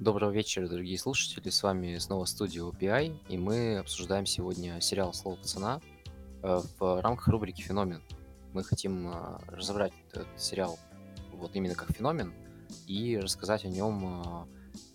[0.00, 1.50] Доброго вечера, дорогие слушатели.
[1.50, 5.82] С вами снова студия OPI, и мы обсуждаем сегодня сериал «Слово пацана»
[6.42, 8.02] э, в рамках рубрики «Феномен».
[8.54, 10.78] Мы хотим э, разобрать этот сериал
[11.34, 12.32] вот именно как феномен
[12.86, 14.46] и рассказать о нем, э,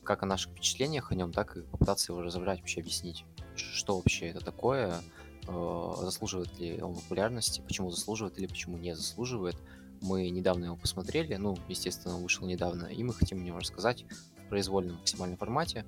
[0.03, 4.29] как о наших впечатлениях о нем, так и попытаться его разобрать, вообще объяснить, что вообще
[4.29, 4.95] это такое,
[5.47, 9.55] заслуживает ли он популярности, почему заслуживает или почему не заслуживает.
[10.01, 14.03] Мы недавно его посмотрели, ну, естественно, он вышел недавно, и мы хотим о нем рассказать
[14.49, 15.85] произвольном максимальном формате,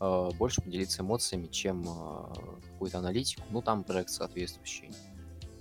[0.00, 2.34] э, больше поделиться эмоциями, чем э,
[2.72, 3.42] какую-то аналитику.
[3.50, 4.90] Ну, там проект соответствующий.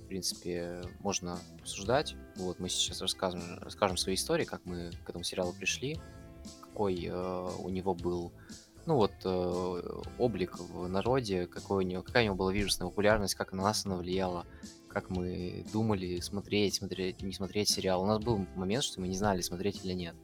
[0.05, 2.15] В принципе, можно обсуждать.
[2.37, 5.99] Вот, мы сейчас расскажем, расскажем свои истории, как мы к этому сериалу пришли,
[6.61, 8.31] какой э, у него был
[8.87, 13.35] ну вот э, облик в народе, какой у него, какая у него была вирусная популярность,
[13.35, 14.45] как на нас она влияла,
[14.87, 18.01] как мы думали смотреть, смотреть, не смотреть сериал.
[18.01, 20.15] У нас был момент, что мы не знали, смотреть или нет.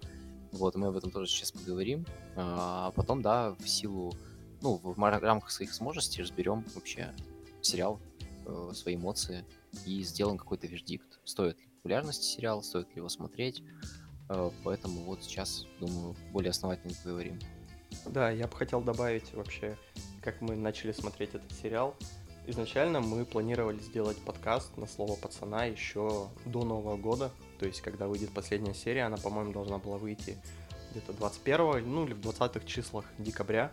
[0.53, 2.05] Вот, мы об этом тоже сейчас поговорим.
[2.35, 4.13] А потом, да, в силу,
[4.61, 7.13] ну, в рамках своих возможностей разберем вообще
[7.61, 7.99] сериал,
[8.45, 9.45] э, свои эмоции
[9.85, 11.19] и сделаем какой-то вердикт.
[11.23, 13.63] Стоит ли популярности сериал, стоит ли его смотреть.
[14.29, 17.39] Э, поэтому вот сейчас, думаю, более основательно поговорим.
[18.05, 19.77] Да, я бы хотел добавить вообще,
[20.21, 21.95] как мы начали смотреть этот сериал.
[22.45, 28.07] Изначально мы планировали сделать подкаст на слово пацана еще до Нового года, то есть когда
[28.07, 30.37] выйдет последняя серия, она, по-моему, должна была выйти
[30.91, 33.71] где-то 21 ну или в 20-х числах декабря,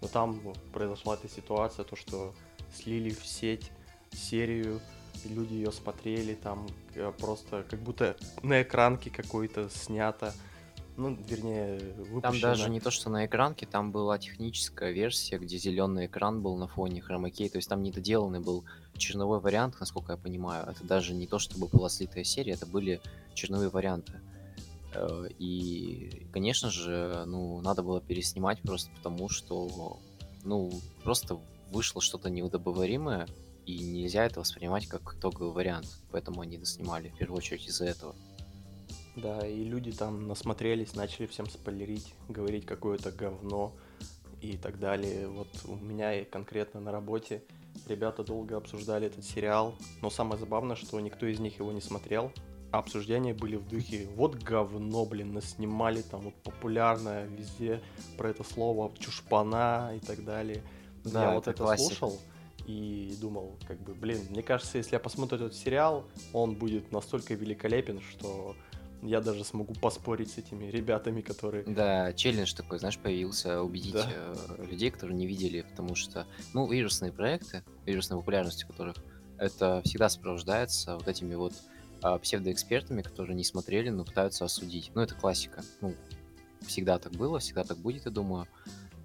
[0.00, 0.40] но там
[0.72, 2.34] произошла эта ситуация, то, что
[2.74, 3.70] слили в сеть
[4.12, 4.80] серию,
[5.24, 10.32] люди ее смотрели, там э, просто как будто на экранке какой-то снято,
[10.96, 12.20] ну, вернее, выпущено.
[12.20, 16.56] Там даже не то, что на экранке, там была техническая версия, где зеленый экран был
[16.56, 18.64] на фоне хромакей, то есть там недоделанный был
[18.98, 20.66] черновой вариант, насколько я понимаю.
[20.68, 23.00] Это даже не то, чтобы была слитая серия, это были
[23.34, 24.20] черновые варианты.
[24.92, 29.98] Э, и, конечно же, ну, надо было переснимать просто потому, что,
[30.44, 30.72] ну,
[31.02, 31.38] просто
[31.70, 33.28] вышло что-то неудобоваримое,
[33.66, 35.86] и нельзя это воспринимать как итоговый вариант.
[36.10, 38.14] Поэтому они доснимали, в первую очередь, из-за этого.
[39.16, 43.74] Да, и люди там насмотрелись, начали всем спойлерить, говорить какое-то говно
[44.40, 45.28] и так далее.
[45.28, 47.42] Вот у меня и конкретно на работе
[47.86, 52.32] ребята долго обсуждали этот сериал, но самое забавное, что никто из них его не смотрел.
[52.70, 57.80] А обсуждения были в духе «Вот говно, блин, наснимали там вот популярное везде
[58.18, 60.62] про это слово, чушпана и так далее».
[61.04, 61.96] Да, я вот это классика.
[61.96, 62.18] слушал,
[62.66, 67.32] и думал, как бы, блин, мне кажется, если я посмотрю этот сериал, он будет настолько
[67.34, 68.54] великолепен, что
[69.02, 71.64] я даже смогу поспорить с этими ребятами, которые...
[71.64, 74.08] Да, челлендж такой, знаешь, появился, убедить да.
[74.10, 78.96] Э, людей, которые не видели, потому что, ну, вирусные проекты, вирусной популярностью которых,
[79.38, 81.54] это всегда сопровождается вот этими вот
[82.02, 84.90] а, псевдоэкспертами, которые не смотрели, но пытаются осудить.
[84.94, 85.62] Ну, это классика.
[85.80, 85.94] Ну,
[86.66, 88.46] всегда так было, всегда так будет, я думаю.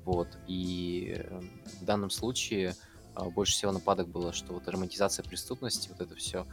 [0.06, 0.28] Вот.
[0.48, 1.42] И э,
[1.81, 2.75] в данном случае
[3.16, 6.46] а, больше всего нападок было, что вот романтизация преступности, вот это все,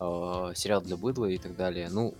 [0.00, 1.88] э, сериал для быдла и так далее.
[1.90, 2.14] Ну,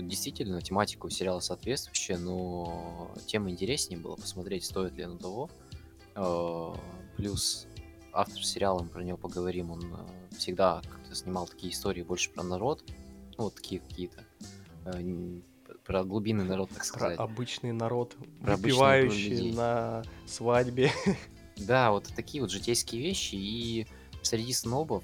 [0.00, 5.50] действительно, тематика у сериала соответствующая, но тем интереснее было посмотреть, стоит ли оно того.
[6.14, 6.74] Э,
[7.16, 7.66] плюс
[8.12, 12.42] автор сериала, мы про него поговорим, он э, всегда как-то снимал такие истории больше про
[12.42, 12.82] народ,
[13.36, 14.24] ну, вот такие какие-то,
[14.86, 15.40] э,
[15.84, 17.16] про глубинный народ, так сказать.
[17.16, 20.90] Про обычный народ, про выпивающий на свадьбе.
[21.60, 23.88] Да, вот такие вот житейские вещи, и
[24.22, 25.02] среди снобов,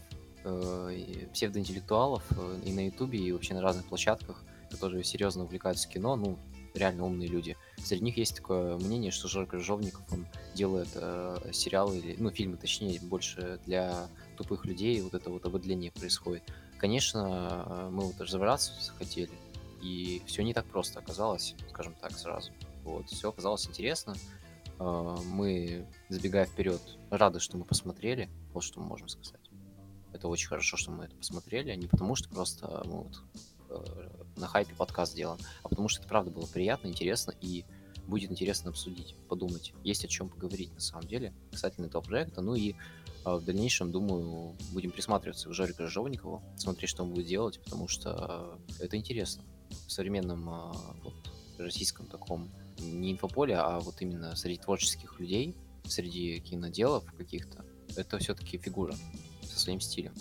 [1.33, 2.23] псевдоинтеллектуалов
[2.65, 6.39] и на ютубе, и вообще на разных площадках которые серьезно увлекаются кино, ну,
[6.75, 7.57] реально умные люди.
[7.79, 12.57] Среди них есть такое мнение, что Жорж Крыжовников, он делает э, сериалы, или, ну, фильмы,
[12.57, 16.43] точнее, больше для тупых людей, вот это вот ободление происходит.
[16.79, 19.31] Конечно, э, мы вот разобраться захотели,
[19.83, 22.51] и все не так просто оказалось, скажем так, сразу.
[22.83, 24.17] Вот, все оказалось интересно.
[24.81, 29.41] Э, мы, забегая вперед, рады, что мы посмотрели, вот что мы можем сказать.
[30.13, 33.54] Это очень хорошо, что мы это посмотрели, а не потому, что просто мы вот Э,
[34.37, 37.65] на хайпе подкаст сделан, а потому что это правда было приятно, интересно и
[38.07, 39.73] будет интересно обсудить, подумать.
[39.83, 42.43] Есть о чем поговорить на самом деле касательно этого проекта.
[42.43, 42.75] Ну и э,
[43.25, 48.59] в дальнейшем, думаю, будем присматриваться к Жоре Крыжовникову, смотреть, что он будет делать, потому что
[48.79, 49.45] это интересно.
[49.87, 50.73] В современном э,
[51.03, 51.15] вот,
[51.59, 55.55] российском таком не инфополе, а вот именно среди творческих людей,
[55.87, 57.65] среди киноделов каких-то,
[57.97, 58.95] это все-таки фигура
[59.43, 60.15] со своим стилем.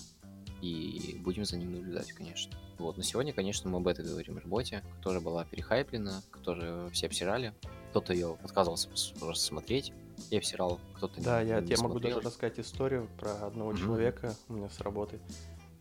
[0.62, 2.58] И будем за ним наблюдать, конечно.
[2.84, 7.54] Вот, но сегодня, конечно, мы об этой говорим работе, которая была перехайплена, которую все обсирали.
[7.92, 8.90] Кто-то ее отказывался
[9.20, 9.94] просто смотреть,
[10.30, 13.78] я обсирал, кто-то Да, не, я не тебе могу даже рассказать историю про одного mm-hmm.
[13.78, 15.22] человека у меня с работы,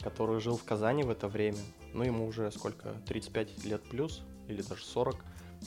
[0.00, 1.58] который жил в Казани в это время.
[1.92, 5.16] Ну, ему уже сколько, 35 лет плюс, или даже 40.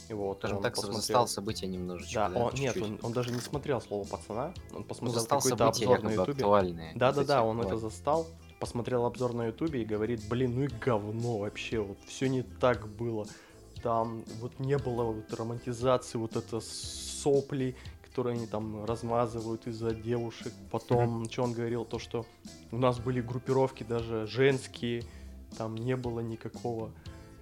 [0.07, 1.01] И вот Скажем он так, посмотрел...
[1.01, 4.79] застал события немножечко, Да, да, он, нет, он, он даже не смотрел слово пацана, он
[4.79, 6.31] Ну, посмотрел застал какой-то обзор на ютубе.
[6.31, 6.91] актуальные.
[6.93, 8.27] вот Да, да, эти да, он это застал,
[8.59, 12.87] посмотрел обзор на ютубе и говорит, блин, ну и говно вообще, вот все не так
[12.87, 13.25] было.
[13.83, 20.53] Там вот не было вот романтизации, вот это сопли, которые они там размазывают из-за девушек.
[20.71, 22.25] Потом, что он говорил, то, что
[22.71, 25.03] у нас были группировки даже женские,
[25.57, 26.91] там не было никакого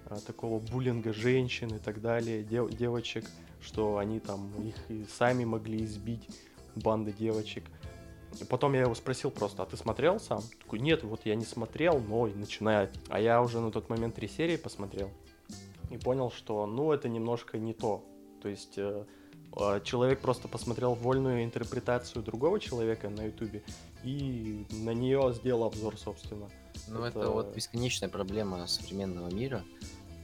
[0.06, 3.24] а, такого буллинга женщин и так далее, дев- девочек,
[3.60, 6.28] что они там их и сами могли избить,
[6.74, 7.64] банды девочек.
[8.40, 10.42] И потом я его спросил просто, а ты смотрел сам?
[10.62, 12.90] Такой, нет, вот я не смотрел, но и начинает.
[13.08, 15.10] А я уже на тот момент три серии посмотрел
[15.90, 18.04] и понял, что, ну, это немножко не то.
[18.42, 19.04] То есть э,
[19.56, 23.62] э, человек просто посмотрел вольную интерпретацию другого человека на ютубе
[24.02, 26.48] и на нее сделал обзор, собственно.
[26.88, 27.20] Ну, это...
[27.20, 29.62] Это- вот бесконечная проблема современного мира.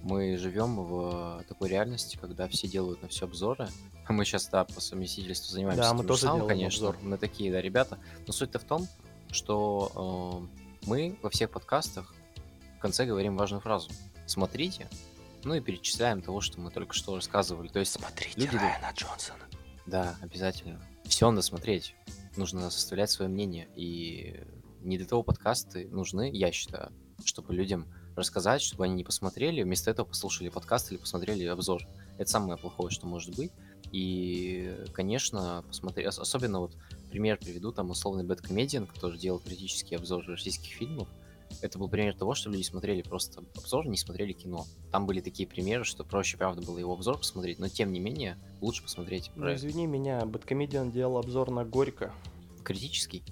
[0.02, 3.69] Мы живем в такой реальности, когда все делают на все обзоры.
[4.08, 6.88] Мы сейчас, да, по совместительству занимаемся Да, мы же тоже самым, конечно.
[6.88, 7.02] обзор.
[7.02, 7.99] Мы такие, да, ребята.
[8.26, 8.88] Но суть-то в том,
[9.31, 10.49] что
[10.82, 12.12] э, мы во всех подкастах
[12.79, 13.91] в конце говорим важную фразу.
[14.26, 14.88] Смотрите,
[15.44, 17.69] ну и перечисляем того, что мы только что рассказывали.
[17.69, 19.44] То есть, Смотрите Люди- Райана Джонсона.
[19.87, 20.81] да, обязательно.
[21.05, 21.94] Все надо смотреть.
[22.37, 23.69] Нужно составлять свое мнение.
[23.76, 24.43] И
[24.81, 26.91] не для того подкасты нужны, я считаю,
[27.25, 27.87] чтобы людям
[28.20, 31.82] рассказать, чтобы они не посмотрели, вместо этого послушали подкаст или посмотрели обзор.
[32.19, 33.50] Это самое плохое, что может быть.
[33.93, 36.72] И, конечно, посмотри, ос- особенно вот
[37.11, 41.08] пример приведу, там условный Бэткомедиан, который делал критический обзор российских фильмов.
[41.62, 44.67] Это был пример того, что люди смотрели просто обзор, не смотрели кино.
[44.93, 48.38] Там были такие примеры, что проще, правда, было его обзор посмотреть, но тем не менее
[48.61, 52.12] лучше посмотреть Ну, извини меня, Бэткомедиан делал обзор на Горько.
[52.62, 53.25] критический.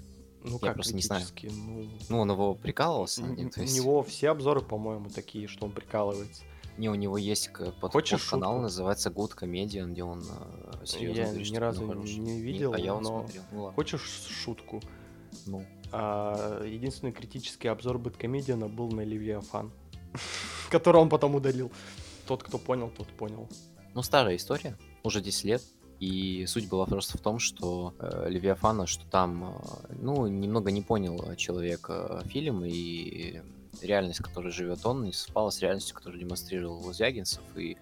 [0.43, 1.25] Ну, Я как просто не знаю.
[1.43, 5.09] Ну, Ну, он его прикалывался над н- ним, то у есть него все обзоры, по-моему,
[5.09, 6.43] такие, что он прикалывается.
[6.77, 7.49] не, у него есть
[7.81, 8.61] под, Хочешь канал шутку?
[8.63, 12.17] называется Good Comedian, где он э, серьезно Я говорит, ни разу не- хорошее.
[12.19, 13.43] не Не- видел, а я но смотрел.
[13.51, 13.75] Ну ладно.
[13.75, 14.81] Хочешь шутку?
[15.45, 19.71] Ну, А, единственный критический обзор Бэткомедиана был на Левиафан,
[20.69, 21.71] который он потом удалил.
[22.27, 23.49] Тот, кто понял, тот понял.
[23.95, 25.63] Ну, старая история, уже 10 лет.
[25.99, 30.81] И суть была просто в том, что э, Левиафана, что там, э, ну, немного не
[30.81, 33.41] понял э, человек э, фильм, и
[33.81, 37.77] реальность, в которой живет он, не совпала с реальностью, которую демонстрировал Звягинцев, и,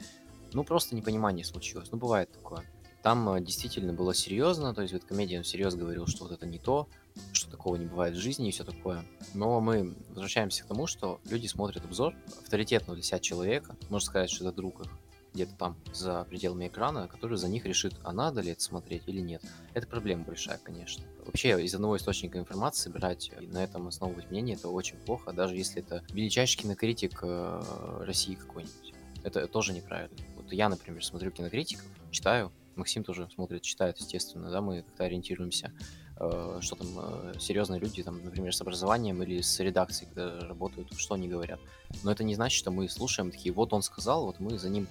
[0.53, 1.89] ну, просто непонимание случилось.
[1.91, 2.63] Ну, бывает такое.
[3.03, 6.57] Там э, действительно было серьезно, то есть вот комедиан всерьез говорил, что вот это не
[6.57, 6.87] то,
[7.31, 9.05] что такого не бывает в жизни и все такое.
[9.35, 14.31] Но мы возвращаемся к тому, что люди смотрят обзор авторитетного для себя человека, можно сказать,
[14.31, 14.91] что это друг их,
[15.37, 19.21] где-то там за пределами экрана, который за них решит, а надо ли это смотреть или
[19.21, 19.43] нет.
[19.75, 21.03] Это проблема большая, конечно.
[21.25, 25.55] Вообще из одного источника информации брать и на этом основывать мнение, это очень плохо, даже
[25.55, 28.93] если это величайший кинокритик э, России какой-нибудь.
[29.23, 30.17] Это тоже неправильно.
[30.35, 35.71] Вот я, например, смотрю кинокритиков, читаю, Максим тоже смотрит, читает, естественно, да, мы как-то ориентируемся,
[36.19, 40.93] э, что там э, серьезные люди, там, например, с образованием или с редакцией, когда работают,
[40.97, 41.59] что они говорят.
[42.03, 44.87] Но это не значит, что мы слушаем такие, вот он сказал, вот мы за ним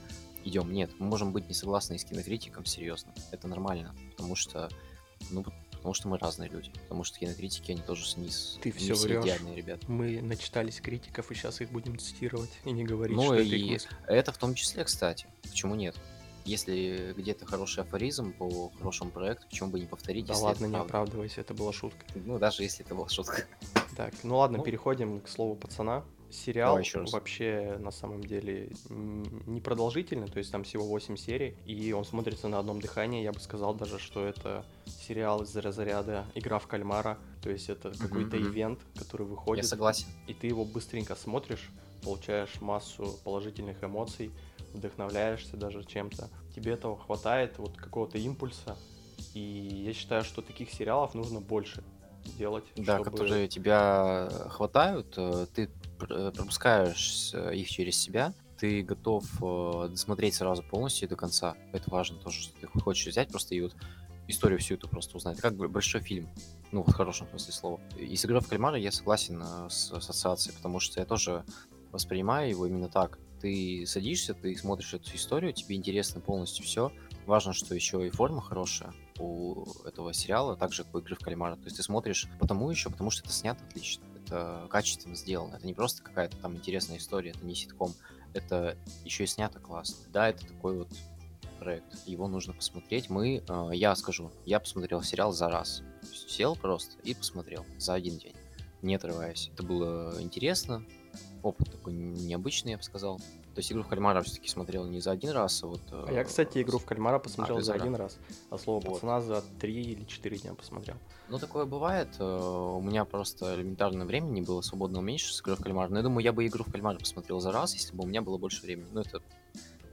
[0.46, 0.72] идем.
[0.72, 3.12] Нет, мы можем быть не согласны с кинокритиком, серьезно.
[3.32, 4.68] Это нормально, потому что,
[5.30, 6.70] ну, потому что мы разные люди.
[6.82, 8.58] Потому что кинокритики, они тоже снизу.
[8.60, 9.84] Ты все идеальные ребята.
[9.90, 13.58] Мы начитались критиков, и сейчас их будем цитировать и не говорить, Ну что это и
[13.58, 13.88] их мысль.
[14.06, 15.26] это в том числе, кстати.
[15.42, 15.96] Почему нет?
[16.44, 20.78] Если где-то хороший афоризм по хорошему проекту, почему бы не повторить, Да ладно, это не
[20.80, 22.06] оправдывайся, это была шутка.
[22.14, 23.44] Ну, даже если это была шутка.
[23.96, 24.64] Так, ну ладно, Ну.
[24.64, 26.04] переходим к слову пацана.
[26.30, 27.12] Сериал Давай раз.
[27.12, 32.48] вообще на самом деле не продолжительный, то есть там всего 8 серий, и он смотрится
[32.48, 33.22] на одном дыхании.
[33.22, 34.64] Я бы сказал даже, что это
[35.00, 38.48] сериал из разряда «Игра в кальмара», то есть это какой-то мгм.
[38.50, 40.06] ивент, который Я выходит, согласен.
[40.26, 41.70] и ты его быстренько смотришь,
[42.02, 44.30] получаешь массу положительных эмоций,
[44.74, 46.28] вдохновляешься даже чем-то.
[46.54, 48.76] Тебе этого хватает, вот какого-то импульса,
[49.32, 49.40] и
[49.86, 51.82] я считаю, что таких сериалов нужно больше
[52.36, 55.68] делать, Да, чтобы- которые тебя хватают, э, ты э,
[55.98, 61.56] пропускаешь э, их через себя, ты готов э, досмотреть сразу полностью до конца.
[61.72, 63.74] Это важно тоже, что ты хочешь взять просто и вот
[64.28, 65.40] историю всю эту просто узнать.
[65.40, 66.28] Как большой фильм,
[66.72, 67.80] ну, в хорошем смысле слова.
[67.98, 71.44] И с «Игрой в кальмара» я согласен э, с ассоциацией, потому что я тоже
[71.92, 73.18] воспринимаю его именно так.
[73.40, 76.90] Ты садишься, ты смотришь эту историю, тебе интересно полностью все.
[77.26, 81.20] Важно, что еще и форма хорошая у этого сериала, так же, как у «Игры в
[81.20, 81.56] кальмара».
[81.56, 85.56] То есть ты смотришь потому еще, потому что это снято отлично, это качественно сделано.
[85.56, 87.94] Это не просто какая-то там интересная история, это не ситком,
[88.34, 89.96] это еще и снято классно.
[90.12, 90.88] Да, это такой вот
[91.58, 93.08] проект, его нужно посмотреть.
[93.08, 95.82] Мы, э, я скажу, я посмотрел сериал за раз.
[96.28, 98.34] Сел просто и посмотрел за один день,
[98.82, 99.50] не отрываясь.
[99.54, 100.84] Это было интересно,
[101.42, 103.20] опыт такой необычный, я бы сказал.
[103.56, 105.80] То есть игру в кальмара все-таки смотрел не за один раз, а вот...
[105.90, 108.18] А я, кстати, игру в кальмара посмотрел ты за один раз,
[108.50, 108.96] а слово Вот.
[108.96, 110.96] пацана за три или четыре дня посмотрел.
[111.30, 112.08] Ну, такое бывает.
[112.18, 115.88] э, У меня просто элементарно времени было свободного меньше с игрой в кальмара.
[115.88, 118.20] Но я думаю, я бы игру в кальмара посмотрел за раз, если бы у меня
[118.20, 118.88] было больше времени.
[118.92, 119.22] Ну, это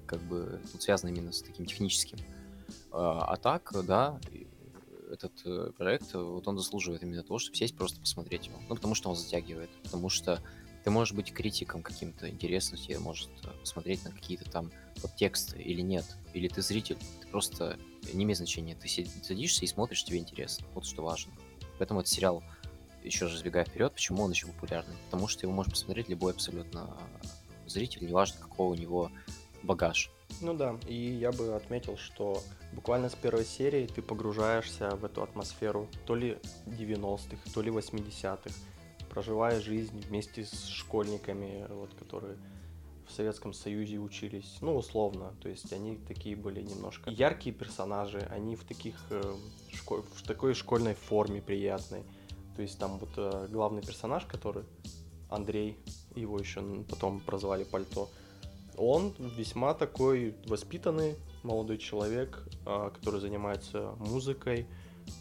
[0.08, 2.18] как бы тут связано именно с таким техническим.
[2.92, 4.20] А а так, да,
[5.10, 8.58] этот э, проект, э, вот он заслуживает именно того, чтобы сесть просто посмотреть его.
[8.68, 9.70] Ну, потому что он затягивает.
[9.84, 10.42] Потому что
[10.84, 14.72] ты можешь быть критиком каким-то, интересно тебе может э, посмотреть на какие-то там
[15.02, 16.06] подтексты или нет.
[16.34, 17.80] Или ты зритель, ты просто
[18.14, 18.76] не имеет значения.
[18.76, 20.68] Ты садишься и смотришь, тебе интересно.
[20.74, 21.34] Вот что важно.
[21.78, 22.44] Поэтому этот сериал,
[23.04, 24.96] еще раз забегая вперед, почему он еще популярный?
[25.06, 26.98] Потому что его может посмотреть любой абсолютно
[27.66, 29.10] зритель, неважно, какого у него
[29.64, 30.12] багаж.
[30.42, 32.42] Ну да, и я бы отметил, что
[32.74, 38.52] буквально с первой серии ты погружаешься в эту атмосферу то ли 90-х, то ли 80-х,
[39.14, 42.36] проживая жизнь вместе с школьниками, вот, которые
[43.08, 48.56] в Советском Союзе учились, ну, условно, то есть они такие были немножко яркие персонажи, они
[48.56, 49.22] в таких, э,
[49.88, 52.04] в такой школьной форме приятной,
[52.56, 54.64] то есть там вот э, главный персонаж, который
[55.30, 55.78] Андрей,
[56.16, 58.10] его еще потом прозвали Пальто,
[58.78, 64.66] он весьма такой воспитанный молодой человек, а, который занимается музыкой,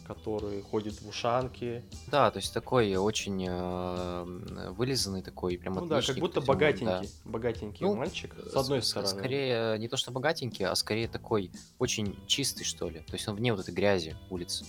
[0.07, 1.83] который ходит в ушанки.
[2.07, 6.45] Да, то есть такой очень э, вылизанный такой, прям Ну да, как будто по всему,
[6.45, 6.53] да.
[6.53, 9.07] богатенький, богатенький Ну, мальчик, с одной ск- стороны.
[9.09, 12.99] Скорее, не то что богатенький, а скорее такой очень чистый, что ли.
[12.99, 14.65] То есть он вне вот этой грязи улицы.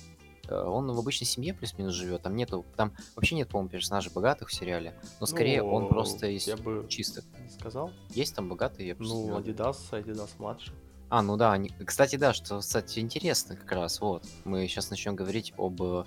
[0.49, 2.23] Э, Он в обычной семье плюс-минус живет.
[2.23, 4.95] Там нету, там вообще нет, по-моему, персонажей богатых в сериале.
[5.21, 7.25] Но скорее он Ну, просто из Я бы чистых.
[7.59, 7.91] сказал.
[8.11, 9.39] Есть там богатые, я просто Ну.
[9.39, 10.75] Adidas, Adidas младший.
[11.11, 14.25] А, ну да, они- кстати, да, что, кстати, интересно как раз, вот.
[14.45, 16.05] Мы сейчас начнем говорить об э,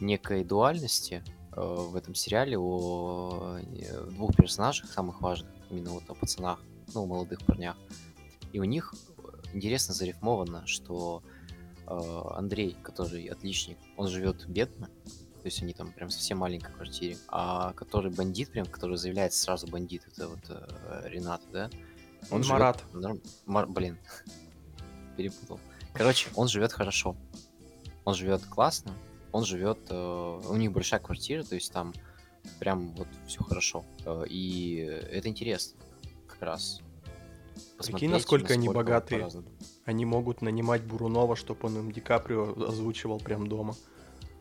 [0.00, 6.14] некой дуальности э, в этом сериале, о э, двух персонажах самых важных, именно вот о
[6.14, 6.60] пацанах,
[6.94, 7.76] ну, молодых парнях.
[8.52, 11.22] И у них э, интересно зарифмовано, что
[11.86, 17.16] э, Андрей, который отличник, он живет бедно, то есть они там прям совсем маленькой квартире,
[17.28, 21.70] а который бандит, прям, который заявляется сразу бандит, это вот э, Ренат, да?
[22.30, 22.84] Живет Марат.
[22.92, 23.98] норм- Мар- Блин,
[25.16, 25.60] перепутал.
[25.94, 27.16] Короче, он живет хорошо.
[28.04, 28.94] Он живет классно.
[29.32, 29.78] Он живет...
[29.90, 31.92] э, у них большая квартира, то есть там
[32.60, 33.84] прям вот все хорошо.
[34.04, 35.80] Э, и это интересно
[36.26, 36.80] как раз.
[37.76, 39.28] Посмотреть, насколько они вот богатые.
[39.84, 43.74] Они могут нанимать Бурунова, чтобы он им Ди Каприо озвучивал прям дома.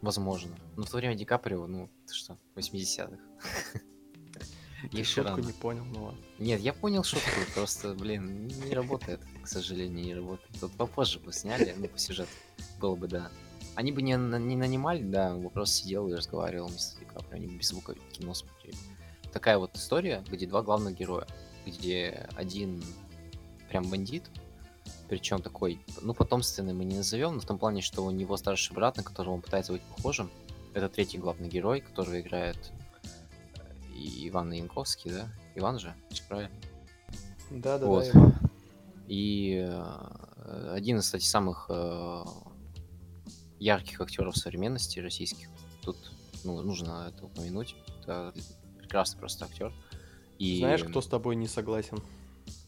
[0.01, 0.55] Возможно.
[0.75, 3.17] Но в то время Ди Каприо, ну, ты что, 80-х.
[4.91, 5.46] Ты Еще шутку рано.
[5.46, 6.19] не понял, ну ладно.
[6.38, 10.50] Нет, я понял шутку, просто, блин, не работает, к сожалению, не работает.
[10.60, 12.29] Тут попозже бы сняли, ну, по сюжету.
[12.79, 13.31] Было бы, да.
[13.75, 17.38] Они бы не, не нанимали, да, он бы просто сидел и разговаривал вместо Ди Каприо,
[17.38, 18.77] они бы без звука кино смотрели.
[19.34, 21.27] Такая вот история, где два главных героя,
[21.65, 22.84] где один
[23.69, 24.24] прям бандит,
[25.10, 28.75] причем такой, ну, потомственный мы не назовем, но в том плане, что у него старший
[28.75, 30.29] брат, на которого он пытается быть похожим,
[30.74, 32.72] это третий главный герой, которого играет
[33.98, 35.30] и Иван Янковский, да?
[35.56, 35.94] Иван же,
[36.27, 36.51] правильно?
[37.50, 38.04] Да, да, Вот.
[38.06, 38.36] да, Иван.
[39.08, 42.24] И э, один из, кстати, самых э,
[43.60, 45.48] ярких актеров современности российских.
[45.82, 45.98] Тут
[46.44, 47.75] ну, нужно это упомянуть.
[48.01, 48.34] Это
[48.77, 49.74] прекрасный просто актер.
[50.38, 50.60] И...
[50.60, 52.00] Знаешь, кто с тобой не согласен?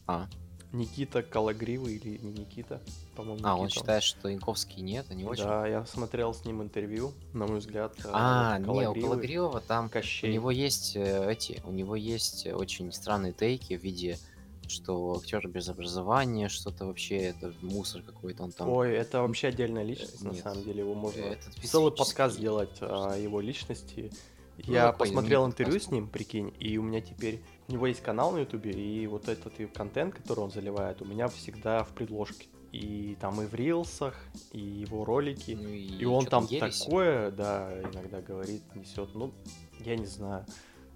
[0.06, 0.28] А,
[0.72, 2.80] Никита Калагривый или не Никита?
[3.16, 3.80] По-моему, а, он Никита.
[3.80, 5.44] считает, что Янковский нет, а не очень.
[5.44, 7.94] Да, я смотрел с ним интервью, на мой взгляд.
[8.04, 10.32] э, А, не, у Калагриева там У Кощей.
[10.32, 14.16] него есть э, эти, у него есть э, очень странные тейки в виде,
[14.68, 18.68] что актер без образования, что-то вообще это мусор какой-то, он там.
[18.68, 20.42] Ой, это вообще отдельная личность, на нет.
[20.44, 24.12] самом деле, его можно Этот целый подкаст сделать о его личности.
[24.66, 27.40] Ну, Я такой, посмотрел ну, интервью с ним, прикинь, и у меня теперь...
[27.68, 31.04] У него есть канал на ютубе, и вот этот и контент, который он заливает, у
[31.04, 32.48] меня всегда в предложке.
[32.72, 34.14] И там и в рилсах,
[34.52, 35.58] и его ролики.
[35.60, 36.82] Ну И он чё там ересь.
[36.82, 39.12] такое, да, иногда говорит, несет.
[39.14, 39.32] Ну,
[39.80, 40.46] я не знаю.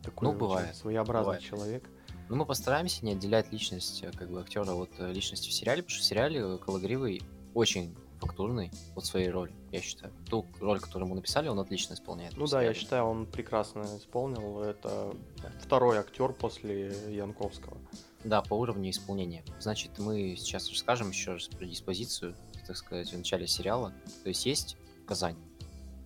[0.02, 1.42] Такой Ну, бывает, своеобразный бывает.
[1.42, 1.90] человек.
[2.28, 5.82] Ну, мы постараемся не отделять личность э, как бы актера от э, личности в сериале,
[5.82, 7.22] потому что в сериале Калагривый
[7.54, 7.94] очень
[8.24, 10.12] фактурный от своей роли, я считаю.
[10.28, 12.36] Ту роль, которую ему написали, он отлично исполняет.
[12.36, 14.62] Ну да, я считаю, он прекрасно исполнил.
[14.62, 15.14] Это
[15.60, 17.76] второй актер после Янковского.
[18.24, 19.44] Да, по уровню исполнения.
[19.60, 22.34] Значит, мы сейчас расскажем еще раз про диспозицию,
[22.66, 23.92] так сказать, в начале сериала.
[24.22, 24.76] То есть есть
[25.06, 25.36] Казань,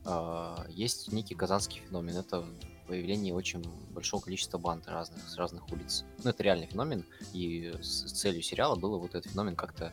[0.04, 2.16] а, есть некий казанский феномен.
[2.16, 2.44] Это
[2.86, 6.04] появление очень большого количества банд разных, с разных улиц.
[6.24, 9.92] Ну, это реальный феномен, и с целью сериала было вот этот феномен как-то,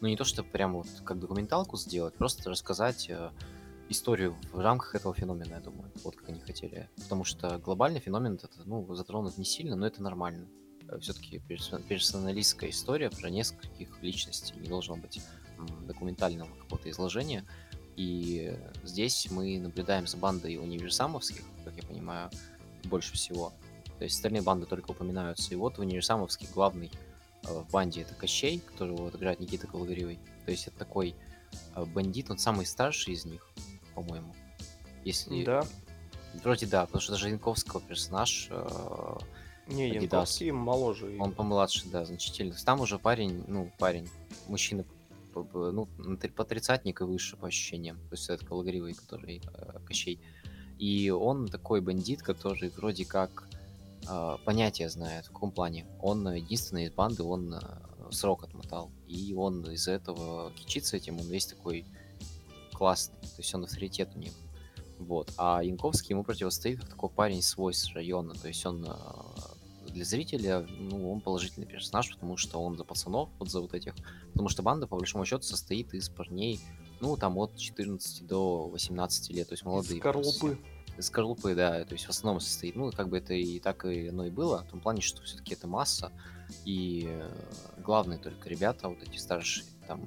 [0.00, 3.30] ну, не то, что прям вот как документалку сделать, просто рассказать э,
[3.88, 5.90] историю в рамках этого феномена, я думаю.
[6.04, 6.88] Вот как они хотели.
[6.96, 10.46] Потому что глобальный феномен это, ну, затронут не сильно, но это нормально.
[11.00, 14.54] все-таки персоналистская история про нескольких личностей.
[14.58, 15.20] Не должно быть
[15.86, 17.44] документального какого-то изложения.
[17.96, 22.30] И здесь мы наблюдаем за бандой универсамовских, как я понимаю,
[22.84, 23.52] больше всего.
[23.98, 25.52] То есть остальные банды только упоминаются.
[25.52, 27.11] И вот универсамовский главный э,
[27.42, 30.18] в банде это Кощей, которого вот играет Никита Колгоревый.
[30.44, 31.14] То есть это такой
[31.74, 33.48] э, бандит, он самый старший из них,
[33.94, 34.34] по-моему.
[35.04, 35.44] Если...
[35.44, 35.64] Да.
[36.42, 38.48] Вроде да, потому что даже Янковского персонаж...
[38.50, 39.18] Э,
[39.68, 41.16] Не, Янковский моложе.
[41.18, 42.54] Он помладше, да, значительно.
[42.64, 44.08] Там уже парень, ну, парень,
[44.48, 44.84] мужчина
[45.34, 45.88] ну,
[46.36, 47.96] по тридцатник и выше по ощущениям.
[48.08, 50.20] То есть это Калагривый, который э, Кощей.
[50.78, 53.48] И он такой бандит, который вроде как
[54.08, 55.26] э, понятие знает.
[55.26, 55.86] В каком плане?
[56.00, 57.60] Он единственный из банды, он э,
[58.10, 58.90] срок отмотал.
[59.06, 61.84] И он из-за этого кичится этим, он весь такой
[62.72, 63.20] классный.
[63.20, 64.32] То есть он авторитет у них.
[64.98, 65.32] Вот.
[65.36, 68.34] А Янковский ему противостоит как такой парень свой с района.
[68.34, 68.94] То есть он э,
[69.92, 73.94] для зрителя, ну, он положительный персонаж, потому что он за пацанов, вот за вот этих.
[74.32, 76.60] Потому что банда, по большому счету, состоит из парней,
[77.00, 79.96] ну, там, от 14 до 18 лет, то есть молодые.
[79.96, 80.52] Из скорлупы.
[80.52, 82.76] Из скорлупы, да, то есть в основном состоит.
[82.76, 85.54] Ну, как бы это и так и оно и было, в том плане, что все-таки
[85.54, 86.12] это масса,
[86.64, 87.30] и э,
[87.78, 90.04] главные только ребята, вот эти старшие, там,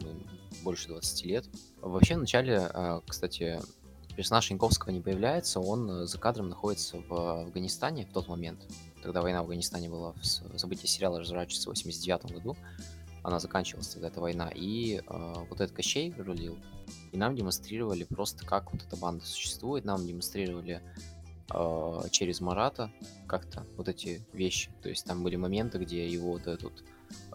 [0.63, 1.45] больше 20 лет.
[1.81, 3.59] Вообще, в начале, э, кстати,
[4.15, 8.59] персонаж Янковского не появляется, он э, за кадром находится в Афганистане в тот момент,
[9.03, 10.13] когда война в Афганистане была,
[10.55, 12.55] события сериала разворачивается в 89 году,
[13.23, 16.57] она заканчивалась тогда, эта война, и э, вот этот Кощей рулил,
[17.15, 20.81] и нам демонстрировали просто, как вот эта банда существует, нам демонстрировали
[21.49, 22.91] э, через Марата
[23.25, 26.83] как-то вот эти вещи, то есть там были моменты, где его вот этот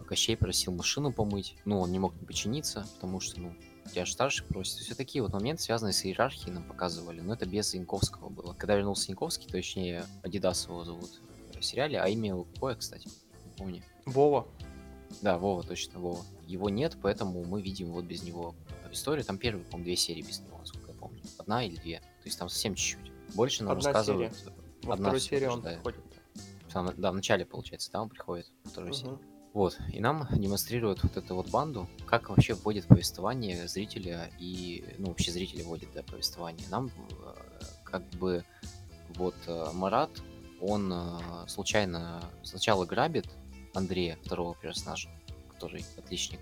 [0.05, 3.55] Кощей просил машину помыть, ну, он не мог не починиться, потому что, ну,
[3.91, 4.79] тебя же старший просит.
[4.79, 8.53] Все такие вот моменты, связанные с иерархией, нам показывали, но это без Янковского было.
[8.53, 11.21] Когда вернулся Янковский, точнее, Адидас его зовут,
[11.57, 13.07] в сериале, а имя его какое, кстати?
[13.07, 13.83] Не помню.
[14.05, 14.47] Вова.
[15.21, 16.25] Да, Вова, точно, Вова.
[16.45, 18.55] Его нет, поэтому мы видим вот без него
[18.93, 19.25] историю.
[19.25, 21.21] Там первые, по-моему, две серии без него, насколько я помню.
[21.37, 21.99] Одна или две.
[21.99, 23.11] То есть там совсем чуть-чуть.
[23.33, 24.35] Больше нам Одна рассказывают...
[24.35, 24.53] Серия.
[24.83, 25.73] Во Одна второй серии он да.
[25.73, 25.99] приходит.
[26.71, 28.97] Там, да, в начале, получается, да, он приходит во второй угу.
[28.97, 29.17] серии.
[29.53, 35.09] Вот, и нам демонстрируют вот эту вот банду, как вообще вводит повествование зрителя и, ну,
[35.09, 36.65] вообще зрители вводят, да, повествование.
[36.69, 38.45] Нам э, как бы
[39.15, 40.09] вот э, Марат
[40.61, 43.27] он э, случайно сначала грабит
[43.73, 45.09] Андрея, второго персонажа,
[45.49, 46.39] который отличник,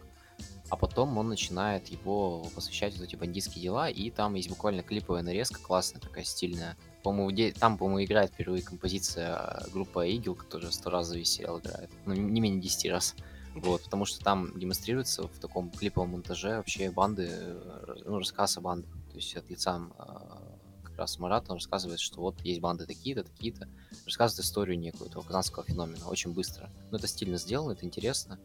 [0.69, 5.23] а потом он начинает его посвящать вот эти бандитские дела, и там есть буквально клиповая
[5.23, 6.77] нарезка, классная такая, стильная.
[7.03, 11.89] По-моему, там, по-моему, играет впервые композиция группа Игл, которая сто раз за весь сериал играет.
[12.05, 13.15] Ну, не менее 10 раз.
[13.55, 18.61] Вот, потому что там демонстрируется в таком клиповом монтаже вообще банды, э, ну, рассказ о
[18.61, 18.91] бандах.
[19.11, 20.03] То есть от лица э,
[20.99, 23.67] раз Марат, он рассказывает, что вот есть банды такие-то, такие-то,
[24.05, 26.69] рассказывает историю некую этого казанского феномена очень быстро.
[26.91, 28.39] Но это стильно сделано, это интересно.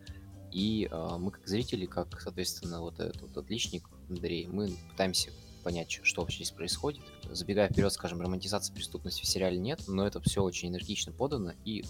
[0.55, 5.31] И э, мы как зрители, как, соответственно, вот этот вот отличник Андрей, мы пытаемся
[5.65, 7.03] понять, что вообще здесь происходит.
[7.29, 11.85] Забегая вперед, скажем, романтизации преступности в сериале нет, но это все очень энергично подано и,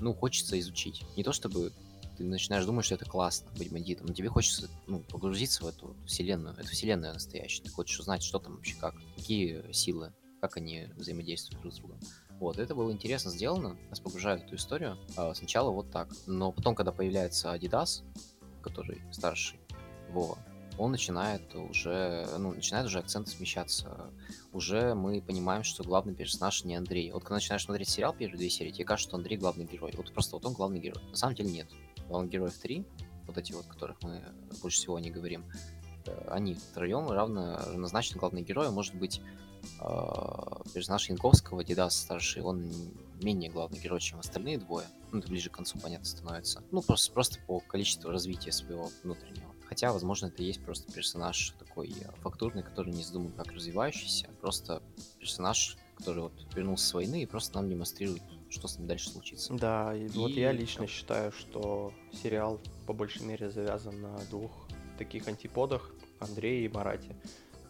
[0.00, 1.04] ну, хочется изучить.
[1.16, 1.72] Не то чтобы
[2.16, 5.94] ты начинаешь думать, что это классно быть бандитом, но тебе хочется ну, погрузиться в эту
[6.04, 6.56] вселенную.
[6.58, 7.62] Это вселенная настоящая.
[7.62, 12.00] Ты хочешь узнать, что там вообще как, какие силы, как они взаимодействуют друг с другом.
[12.40, 14.96] Вот, это было интересно сделано, нас погружают в эту историю.
[15.16, 16.08] А, сначала вот так.
[16.26, 18.02] Но потом, когда появляется Adidas,
[18.62, 19.58] который старший,
[20.10, 20.38] Вова,
[20.78, 24.10] он начинает уже, ну, начинает уже акценты смещаться.
[24.52, 27.10] Уже мы понимаем, что главный персонаж не Андрей.
[27.10, 29.92] Вот когда начинаешь смотреть сериал первые две серии, тебе кажется, что Андрей главный герой.
[29.96, 31.02] Вот просто вот он главный герой.
[31.10, 31.66] На самом деле нет
[32.06, 32.86] главных героев три,
[33.26, 34.22] вот эти вот, которых мы
[34.62, 35.44] больше всего не говорим,
[36.06, 38.68] э, они втроем равно равнозначны главные герои.
[38.68, 39.20] Может быть,
[40.74, 42.70] персонаж Янковского, Дидас старший, он
[43.22, 44.86] менее главный герой, чем остальные двое.
[45.10, 46.62] Ну, это ближе к концу, понятно, становится.
[46.70, 49.54] Ну, просто, просто по количеству развития своего внутреннего.
[49.68, 54.30] Хотя, возможно, это и есть просто персонаж такой э, фактурный, который не задуман как развивающийся.
[54.40, 54.82] Просто
[55.18, 59.52] персонаж, который вот вернулся с войны и просто нам демонстрирует что с ним дальше случится.
[59.54, 60.86] Да, и, и вот я лично да.
[60.86, 61.92] считаю, что
[62.22, 64.50] сериал по большей мере завязан на двух
[64.96, 67.14] таких антиподах Андрее и Марате.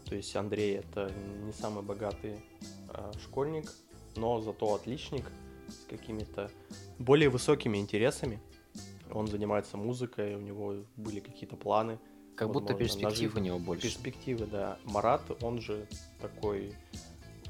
[0.09, 1.13] То есть Андрей это
[1.45, 2.41] не самый богатый
[2.89, 3.71] э, школьник,
[4.17, 5.31] но зато отличник
[5.69, 6.51] с какими-то
[6.99, 8.41] более высокими интересами.
[9.13, 11.99] Он занимается музыкой, у него были какие-то планы.
[12.37, 13.83] Как будто перспектив у него больше.
[13.83, 14.79] Перспективы, да.
[14.85, 15.87] Марат, он же
[16.21, 16.73] такой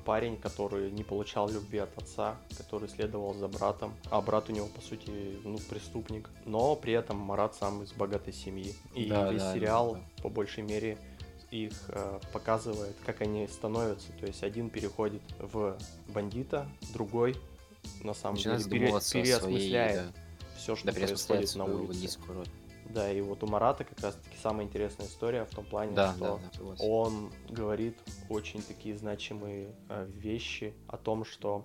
[0.04, 4.66] парень, который не получал любви от отца, который следовал за братом, а брат у него,
[4.66, 6.30] по сути, ну, преступник.
[6.46, 8.74] Но при этом Марат сам из богатой семьи.
[8.94, 10.22] И да, весь да, сериал, да.
[10.22, 10.96] по большей мере,
[11.50, 14.12] их э, показывает, как они становятся.
[14.20, 17.36] То есть один переходит в бандита, другой
[18.02, 20.12] на самом Начинает деле пере, переосмысляет своей, да.
[20.56, 22.18] все, что Да, происходит на улице.
[22.90, 26.40] Да, и вот у Марата как раз-таки самая интересная история в том плане, Да, что
[26.54, 27.98] да, да, он говорит
[28.30, 31.64] очень такие значимые э, вещи о том, что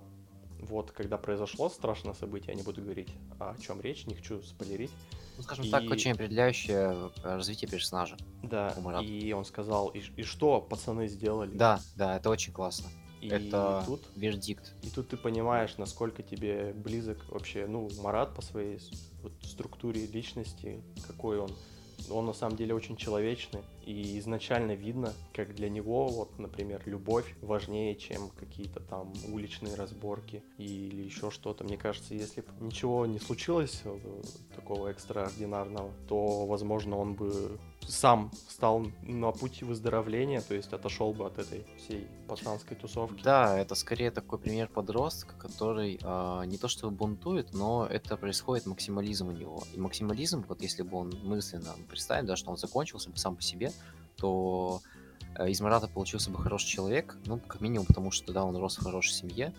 [0.59, 4.91] вот когда произошло страшное событие, я не буду говорить о чем речь, не хочу спойлерить.
[5.37, 8.17] Ну, скажем так, И- очень определяющее э, развитие персонажа.
[8.43, 9.05] Да, У Марата.
[9.05, 11.55] и он сказал, и, и что пацаны сделали?
[11.55, 12.87] Да, да, это очень классно.
[13.21, 14.73] и это тут вердикт.
[14.83, 18.79] И тут ты понимаешь, насколько тебе близок вообще, ну, Марат по своей
[19.21, 21.49] вот, структуре личности, какой он.
[22.09, 27.35] Он на самом деле очень человечный, и изначально видно, как для него, вот, например, любовь
[27.41, 31.63] важнее, чем какие-то там уличные разборки или еще что-то.
[31.63, 34.21] Мне кажется, если бы ничего не случилось э,
[34.55, 41.25] такого экстраординарного, то, возможно, он бы сам стал на пути выздоровления, то есть отошел бы
[41.25, 43.21] от этой всей пацанской тусовки.
[43.23, 48.65] Да, это скорее такой пример подростка, который а, не то что бунтует, но это происходит
[48.65, 49.63] максимализм у него.
[49.73, 53.41] И максимализм, вот если бы он мысленно представить, да, что он закончился бы сам по
[53.41, 53.72] себе,
[54.17, 54.81] то
[55.35, 58.77] э, из Марата получился бы хороший человек, ну, как минимум, потому что, да, он рос
[58.77, 59.53] в хорошей семье,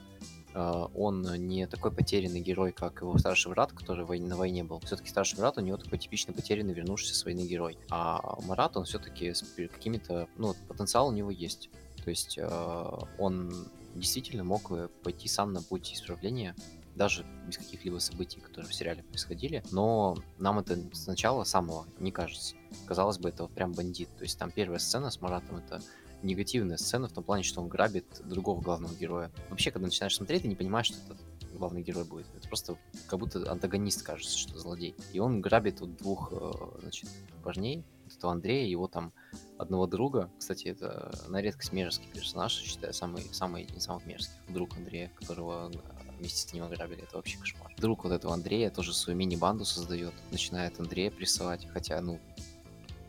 [0.54, 4.80] э, он не такой потерянный герой, как его старший брат, который на войне был.
[4.80, 7.78] Все-таки старший брат у него такой типичный потерянный, вернувшийся с войны герой.
[7.90, 11.70] А Марат, он все-таки с какими-то, ну, потенциал у него есть.
[12.02, 16.54] То есть э, он действительно мог пойти сам на путь исправления,
[16.94, 19.62] даже без каких-либо событий, которые в сериале происходили.
[19.70, 22.54] Но нам это сначала самого не кажется.
[22.87, 24.08] Казалось бы, это вот прям бандит.
[24.16, 25.80] То есть там первая сцена с Маратом это
[26.22, 29.30] негативная сцена в том плане, что он грабит другого главного героя.
[29.50, 31.16] Вообще, когда начинаешь смотреть, ты не понимаешь, что это
[31.54, 32.26] главный герой будет.
[32.37, 34.94] Это просто как будто антагонист кажется, что злодей.
[35.12, 37.08] И он грабит вот двух, э, значит,
[37.42, 39.12] парней, вот этого Андрея, его там
[39.58, 40.30] одного друга.
[40.38, 44.34] Кстати, это на редкость мерзкий персонаж, считаю, самый, самый из самых мерзких.
[44.48, 47.02] Друг Андрея, которого э, вместе с ним ограбили.
[47.02, 47.72] Это вообще кошмар.
[47.78, 50.14] Друг вот этого Андрея тоже свою мини-банду создает.
[50.30, 51.66] Начинает Андрея прессовать.
[51.66, 52.20] Хотя, ну,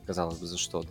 [0.05, 0.89] казалось бы, за что, да?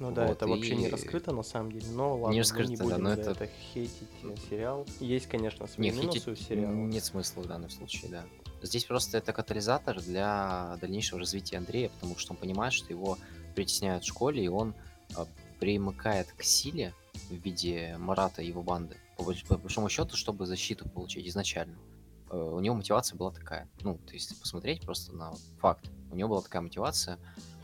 [0.00, 2.42] Ну да, Вот, это вообще не и- раскрыто на самом деле, но ладно, Не мы
[2.42, 4.08] раскрыто, не да, будем но за это- это хейтить
[4.48, 4.86] сериал.
[5.00, 6.72] Есть, конечно, свои Не, минусы хейтить у сериала.
[6.72, 8.24] нет смысла в данном случае, да.
[8.62, 13.18] Здесь просто это катализатор для дальнейшего развития Андрея, потому что он понимает, что его
[13.54, 14.74] притесняют в школе, и он
[15.16, 15.26] а,
[15.58, 16.92] примыкает к силе
[17.30, 21.76] в виде Марата и его банды, по, больш- по большому счету, чтобы защиту получить изначально.
[22.30, 23.66] Э, У него мотивация была такая.
[23.80, 25.90] Ну, то есть посмотреть просто на факт.
[26.12, 27.18] У него была такая мотивация,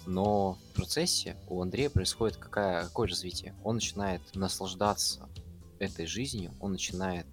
[0.07, 3.55] но в процессе у Андрея происходит какая, какое развитие?
[3.63, 5.29] Он начинает наслаждаться
[5.79, 7.27] этой жизнью, он начинает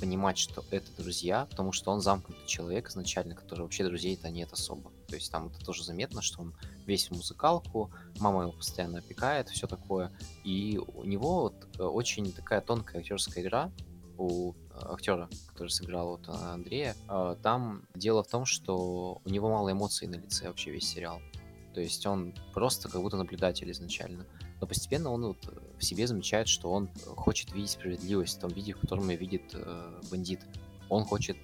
[0.00, 4.90] понимать, что это друзья, потому что он замкнутый человек изначально, который вообще друзей-то нет особо.
[5.06, 6.54] То есть там это тоже заметно, что он
[6.86, 10.10] весь в музыкалку, мама его постоянно опекает, все такое.
[10.42, 13.70] И у него вот э, очень такая тонкая актерская игра
[14.16, 16.94] у актера, который сыграл вот а, Андрея.
[17.42, 21.20] Там дело в том, что у него мало эмоций на лице вообще весь сериал.
[21.74, 24.26] То есть он просто как будто наблюдатель изначально.
[24.60, 25.38] Но постепенно он вот
[25.78, 29.54] в себе замечает, что он хочет видеть справедливость в том виде, в котором ее видит
[29.54, 30.40] э, бандит.
[30.88, 31.36] Он хочет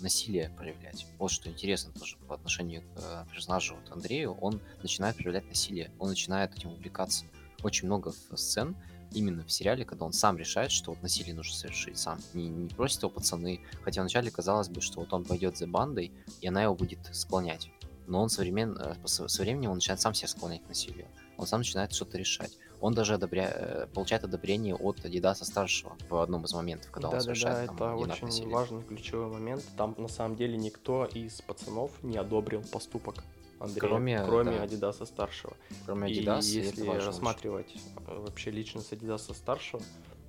[0.00, 1.06] насилие проявлять.
[1.18, 4.34] Вот что интересно тоже по отношению к э, персонажу вот Андрею.
[4.40, 7.24] Он начинает проявлять насилие, он начинает этим увлекаться.
[7.62, 8.76] Очень много сцен
[9.12, 12.18] именно в сериале, когда он сам решает, что вот насилие нужно совершить сам.
[12.34, 13.60] Не, не просит его пацаны.
[13.82, 17.70] Хотя вначале казалось бы, что вот он пойдет за бандой, и она его будет склонять.
[18.06, 18.76] Но он современ...
[18.78, 21.06] э, со временем он начинает сам себя склонять к насилию.
[21.36, 22.58] Он сам начинает что-то решать.
[22.80, 23.50] Он даже одобря...
[23.54, 27.70] э, получает одобрение от Адидаса старшего в одном из моментов, когда он Да, да, совершает
[27.70, 28.52] да, там это очень насилия.
[28.54, 29.64] важный ключевой момент.
[29.76, 33.24] Там на самом деле никто из пацанов не одобрил поступок
[33.60, 34.62] Андрея, Кроме, кроме да.
[34.64, 35.56] Адидаса старшего.
[35.86, 37.74] Кроме Адидаса, и если рассматривать
[38.06, 39.82] э, вообще личность Адидаса старшего,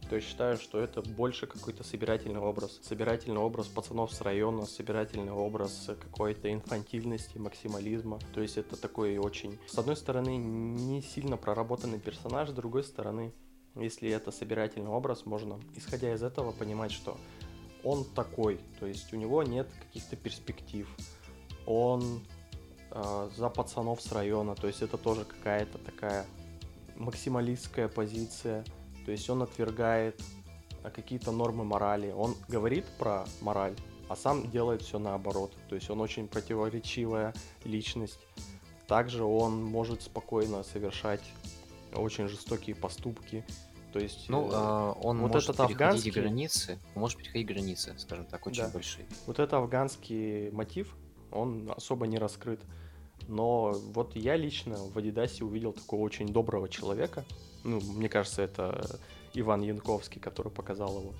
[0.09, 2.79] то я считаю, что это больше какой-то собирательный образ.
[2.83, 8.19] Собирательный образ пацанов с района, собирательный образ какой-то инфантильности, максимализма.
[8.33, 13.33] То есть это такой очень, с одной стороны, не сильно проработанный персонаж, с другой стороны,
[13.75, 17.17] если это собирательный образ, можно, исходя из этого, понимать, что
[17.83, 20.87] он такой, то есть у него нет каких-то перспектив,
[21.65, 22.25] он
[22.91, 26.25] э, за пацанов с района, то есть это тоже какая-то такая
[26.95, 28.63] максималистская позиция,
[29.05, 30.21] то есть он отвергает
[30.83, 33.75] э, какие-то нормы морали, он говорит про мораль,
[34.09, 38.19] а сам делает все наоборот, то есть он очень противоречивая личность.
[38.87, 41.23] Также он может спокойно совершать
[41.93, 43.43] очень жестокие поступки,
[43.93, 47.47] то есть Ну, э, а, он вот может этот переходить афганский- границы, он может переходить
[47.47, 48.69] границы, скажем так, очень Да.
[48.69, 49.05] большие.
[49.25, 50.95] Вот это афганский мотив,
[51.31, 52.59] он особо не раскрыт.
[53.27, 57.25] Но вот я лично в Адидасе увидел такого очень доброго человека.
[57.63, 58.99] Ну, мне кажется, это
[59.33, 61.13] Иван Янковский, который показал его.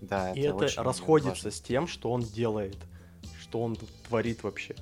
[0.00, 1.50] Да, И это очень расходится важно.
[1.50, 2.76] с тем, что он делает.
[3.40, 3.76] что он
[4.08, 4.74] творит вообще.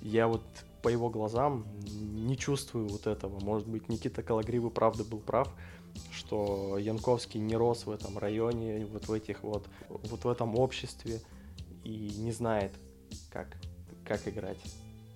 [0.00, 0.42] Я вот
[0.82, 3.40] по его глазам не чувствую вот этого.
[3.40, 5.52] Может быть, Никита Калагривый правда был прав,
[6.12, 11.20] что Янковский не рос в этом районе, вот в этих вот, вот в этом обществе
[11.82, 12.72] и не знает,
[13.30, 13.56] как,
[14.04, 14.58] как играть.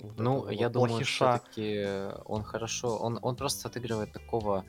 [0.01, 1.87] Вот ну, я вот думаю, все-таки
[2.25, 4.65] он хорошо, он, он просто отыгрывает такого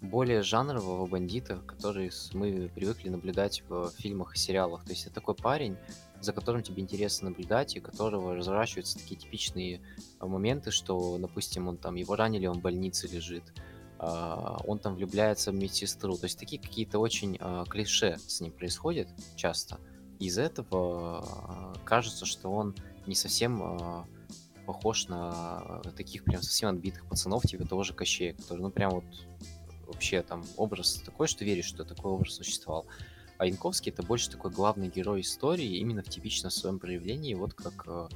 [0.00, 4.84] более жанрового бандита, который мы привыкли наблюдать в фильмах и сериалах.
[4.84, 5.76] То есть это такой парень,
[6.20, 9.80] за которым тебе интересно наблюдать, и которого разворачиваются такие типичные
[10.18, 13.44] а, моменты, что, допустим, он там, его ранили, он в больнице лежит,
[13.98, 16.16] а, он там влюбляется в медсестру.
[16.16, 19.78] То есть такие какие-то очень а, клише с ним происходят часто.
[20.20, 22.74] Из этого кажется, что он
[23.06, 24.06] не совсем
[24.64, 29.04] похож на таких прям совсем отбитых пацанов, типа того же Кощея, который, ну, прям вот
[29.86, 32.86] вообще там образ такой, что веришь, что такой образ существовал.
[33.36, 37.84] А Янковский это больше такой главный герой истории, именно в типичном своем проявлении, вот как,
[37.86, 38.08] э,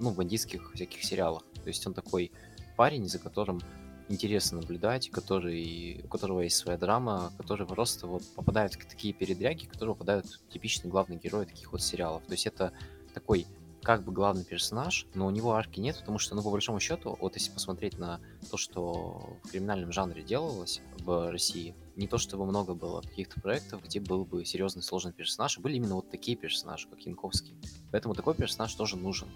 [0.00, 1.42] ну, в бандитских всяких сериалах.
[1.62, 2.32] То есть он такой
[2.76, 3.60] парень, за которым
[4.08, 9.64] интересно наблюдать, который, у которого есть своя драма, который просто вот попадает в такие передряги,
[9.64, 12.24] которые попадают в типичный главный герой таких вот сериалов.
[12.26, 12.72] То есть это
[13.14, 13.46] такой
[13.84, 17.16] как бы главный персонаж, но у него арки нет, потому что, ну, по большому счету,
[17.20, 18.18] вот если посмотреть на
[18.50, 23.84] то, что в криминальном жанре делалось в России, не то чтобы много было каких-то проектов,
[23.84, 27.54] где был бы серьезный сложный персонаж, а были именно вот такие персонажи, как Янковский.
[27.92, 29.28] Поэтому такой персонаж тоже нужен.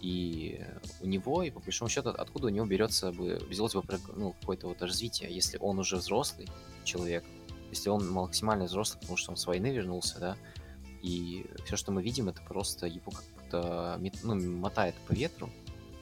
[0.00, 0.64] И
[1.00, 3.82] у него, и по большому счету, откуда у него берется бы, взялось бы
[4.14, 6.48] ну, какое-то вот развитие, если он уже взрослый
[6.84, 7.24] человек,
[7.70, 10.36] если он максимально взрослый, потому что он с войны вернулся, да,
[11.02, 13.12] и все, что мы видим, это просто его
[13.48, 15.50] как-то ну, мотает по ветру,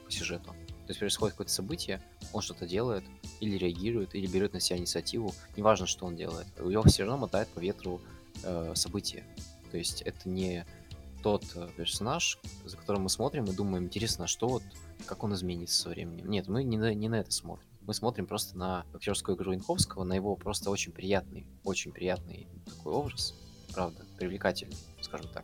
[0.05, 0.51] по сюжету.
[0.85, 3.03] То есть происходит какое-то событие, он что-то делает,
[3.41, 6.47] или реагирует, или берет на себя инициативу, неважно, что он делает.
[6.57, 8.01] Его все равно мотает по ветру
[8.43, 9.25] э, события.
[9.69, 10.65] То есть это не
[11.23, 14.63] тот э, персонаж, за которым мы смотрим и думаем, интересно, а что вот,
[15.05, 16.29] как он изменится со временем.
[16.29, 17.67] Нет, мы не на, не на это смотрим.
[17.81, 22.93] Мы смотрим просто на актерскую игру Янковского, на его просто очень приятный, очень приятный такой
[22.93, 23.33] образ,
[23.73, 25.43] правда, привлекательный, скажем так.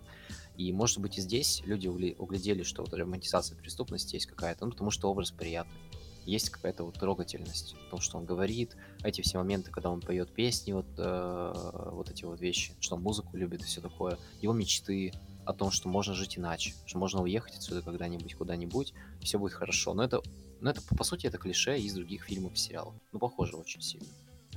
[0.58, 4.92] И, может быть, и здесь люди углядели, что вот романтизация преступности есть какая-то, ну, потому
[4.92, 5.80] что образ приятный.
[6.26, 10.32] Есть какая-то вот трогательность в том, что он говорит, эти все моменты, когда он поет
[10.32, 14.54] песни, вот, э, вот эти вот вещи, что он музыку любит и все такое, его
[14.54, 15.12] мечты
[15.46, 19.94] о том, что можно жить иначе, что можно уехать отсюда когда-нибудь, куда-нибудь, все будет хорошо.
[19.94, 20.22] Но это,
[20.62, 22.94] но это, по сути, это клише из других фильмов и сериалов.
[23.12, 24.08] Ну, похоже очень сильно.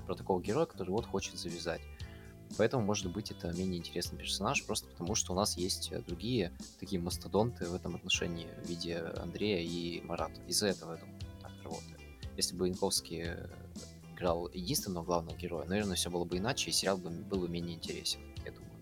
[0.07, 1.81] Про такого героя, который вот хочет завязать.
[2.59, 6.53] Поэтому, может быть, это менее интересный персонаж, просто потому что у нас есть э, другие
[6.81, 10.41] такие мастодонты в этом отношении в виде Андрея и Марата.
[10.47, 12.01] Из-за этого, я думаю, так работает.
[12.37, 13.49] Если бы Янковский э,
[14.15, 17.77] играл единственного главного героя, наверное, все было бы иначе, и сериал бы был бы менее
[17.77, 18.73] интересен, я думаю.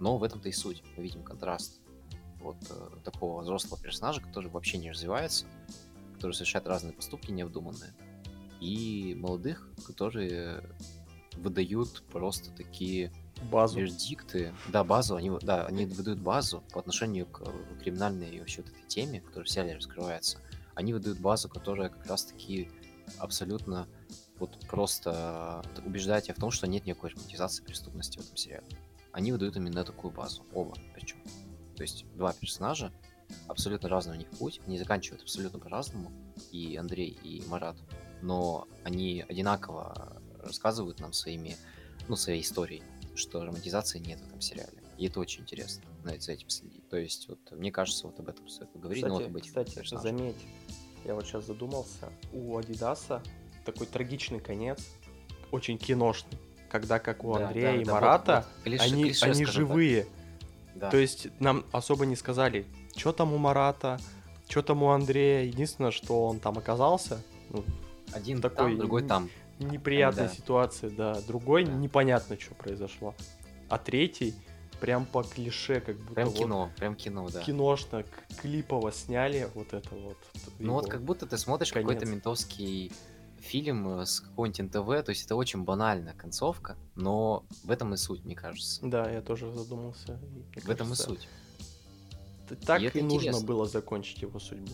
[0.00, 0.82] Но в этом-то и суть.
[0.96, 1.80] Мы видим контраст
[2.40, 5.46] вот э, такого взрослого персонажа, который вообще не развивается,
[6.14, 7.94] который совершает разные поступки необдуманные,
[8.60, 10.62] и молодых, которые
[11.36, 13.12] выдают просто такие
[13.50, 13.80] базу.
[13.80, 14.54] вердикты.
[14.68, 17.42] Да, базу, они, да, они выдают базу по отношению к
[17.80, 20.38] криминальной вообще вот этой теме, которая в сериале раскрывается.
[20.74, 22.70] Они выдают базу, которая как раз-таки
[23.18, 23.86] абсолютно
[24.38, 28.66] вот просто убеждает тебя в том, что нет никакой романтизации преступности в этом сериале.
[29.12, 31.18] Они выдают именно такую базу, оба причем.
[31.76, 32.92] То есть два персонажа,
[33.46, 36.10] абсолютно разный у них путь, они заканчивают абсолютно по-разному,
[36.50, 37.76] и Андрей, и Марат,
[38.22, 41.56] но они одинаково рассказывают нам своими,
[42.08, 42.82] ну, своей историей,
[43.14, 44.82] что романтизации нет в этом сериале.
[44.98, 46.88] И это очень интересно, за этим следить.
[46.88, 49.04] То есть, вот, мне кажется, вот об этом стоит поговорить.
[49.04, 50.36] Кстати, ну, вот этих кстати заметь,
[51.04, 53.22] я вот сейчас задумался, у Адидаса
[53.64, 54.86] такой трагичный конец,
[55.50, 56.38] очень киношный,
[56.70, 58.64] когда как у да, Андрея да, и да, Марата, вот, вот.
[58.64, 60.06] Клише, они, клише, они живые.
[60.74, 60.90] Да.
[60.90, 63.98] То есть нам особо не сказали, что там у Марата,
[64.48, 65.44] что там у Андрея.
[65.44, 67.64] Единственное, что он там оказался, ну,
[68.12, 70.34] один такой там, другой там неприятной да.
[70.34, 71.20] ситуации, да.
[71.26, 71.72] Другой да.
[71.72, 73.14] непонятно, что произошло.
[73.68, 74.34] А третий
[74.80, 77.40] прям по клише, как будто Прям вот кино, прям кино, да.
[77.40, 78.04] Киношно,
[78.40, 80.18] клипово сняли вот это вот.
[80.58, 82.92] Ну вот как будто ты смотришь какой-то ментовский
[83.38, 87.96] фильм э, с какого-нибудь НТВ, то есть это очень банальная концовка, но в этом и
[87.96, 88.80] суть, мне кажется.
[88.82, 90.18] Да, я тоже задумался.
[90.32, 91.28] Мне в кажется, этом и суть.
[92.66, 94.72] Так и, и нужно было закончить его судьбу.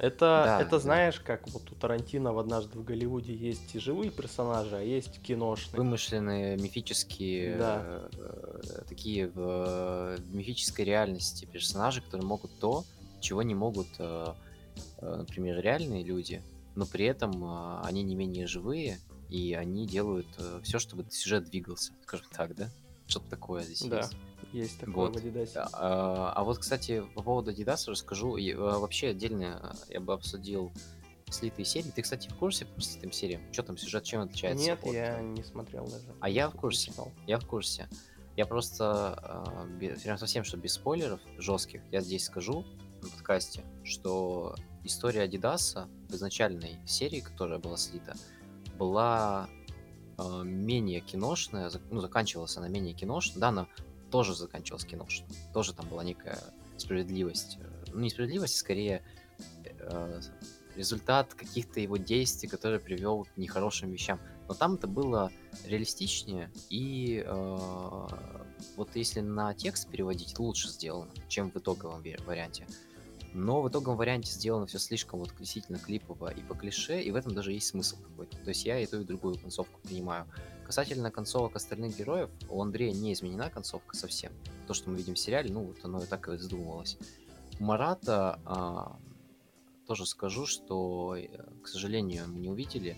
[0.00, 0.78] Это, да, это да.
[0.78, 5.20] знаешь, как вот у Тарантино в «Однажды в Голливуде» есть и живые персонажи, а есть
[5.20, 5.76] киношные.
[5.76, 8.08] Вымышленные, мифические, да.
[8.14, 12.84] э, такие в, в мифической реальности персонажи, которые могут то,
[13.20, 14.32] чего не могут, э,
[14.98, 16.42] э, например, реальные люди,
[16.74, 21.44] но при этом э, они не менее живые, и они делают э, все, чтобы сюжет
[21.44, 22.70] двигался, скажем так, да?
[23.06, 23.98] Что-то такое здесь да.
[23.98, 24.16] есть.
[24.52, 25.14] Есть такое Вот.
[25.14, 25.60] в Адидасе.
[25.72, 28.36] А, а вот, кстати, по поводу Adidas расскажу.
[28.36, 30.72] И, а, вообще отдельно я бы обсудил
[31.30, 31.90] слитые серии.
[31.90, 33.40] Ты, кстати, в курсе по слитым сериям?
[33.52, 34.64] Что там сюжет чем отличается?
[34.64, 36.12] Нет, от- я не смотрел даже.
[36.20, 36.92] А я в курсе.
[37.26, 37.88] Я в курсе.
[38.36, 38.84] Я просто
[39.22, 42.64] а, бе- прям совсем, что без спойлеров жестких, я здесь скажу
[43.02, 48.14] на подкасте, что история Адидаса в изначальной серии, которая была слита,
[48.78, 49.48] была
[50.16, 53.68] а, менее киношная, ну, заканчивалась она менее киношная, да, она
[54.10, 56.38] тоже заканчивалась киношно, тоже там была некая
[56.76, 59.02] справедливость, э, ну, не справедливость, а скорее
[59.64, 60.20] э,
[60.76, 64.20] результат каких-то его действий, который привел к нехорошим вещам.
[64.48, 65.30] Но там это было
[65.64, 68.06] реалистичнее и э,
[68.76, 72.66] вот если на текст переводить, лучше сделано, чем в итоговом варианте.
[73.32, 77.14] Но в итоговом варианте сделано все слишком вот действительно клипово и по клише, и в
[77.14, 78.36] этом даже есть смысл какой-то.
[78.38, 80.26] То есть я и ту, и другую концовку принимаю.
[80.70, 84.32] Касательно концовок остальных героев, у Андрея не изменена концовка совсем.
[84.68, 86.96] То, что мы видим в сериале, ну вот оно и так и задумывалось.
[87.58, 88.96] У Марата а,
[89.88, 91.26] тоже скажу, что, э,
[91.64, 92.96] к сожалению, мы не увидели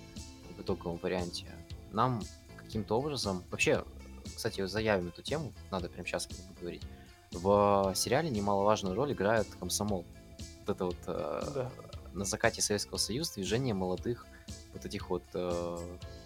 [0.55, 1.47] в итоговом варианте.
[1.93, 2.21] Нам
[2.59, 3.43] каким-то образом...
[3.51, 3.87] Вообще,
[4.37, 6.83] кстати, заявим эту тему, надо прямо сейчас поговорить.
[7.31, 10.05] В сериале немаловажную роль играет комсомол.
[10.67, 11.73] Вот это вот э, Да.
[12.13, 14.27] на закате Советского Союза движение молодых
[14.75, 15.79] вот этих вот, э,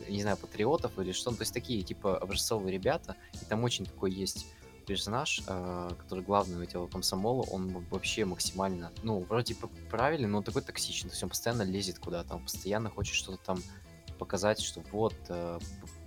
[0.09, 3.87] не знаю, патриотов или что, ну, то есть такие, типа, образцовые ребята, и там очень
[3.87, 4.47] такой есть
[4.87, 10.39] персонаж, э, который главный у этого комсомола, он вообще максимально, ну, вроде бы правильный, но
[10.39, 13.59] он такой токсичный, то есть он постоянно лезет куда-то, он постоянно хочет что-то там
[14.19, 15.59] показать, что вот, э,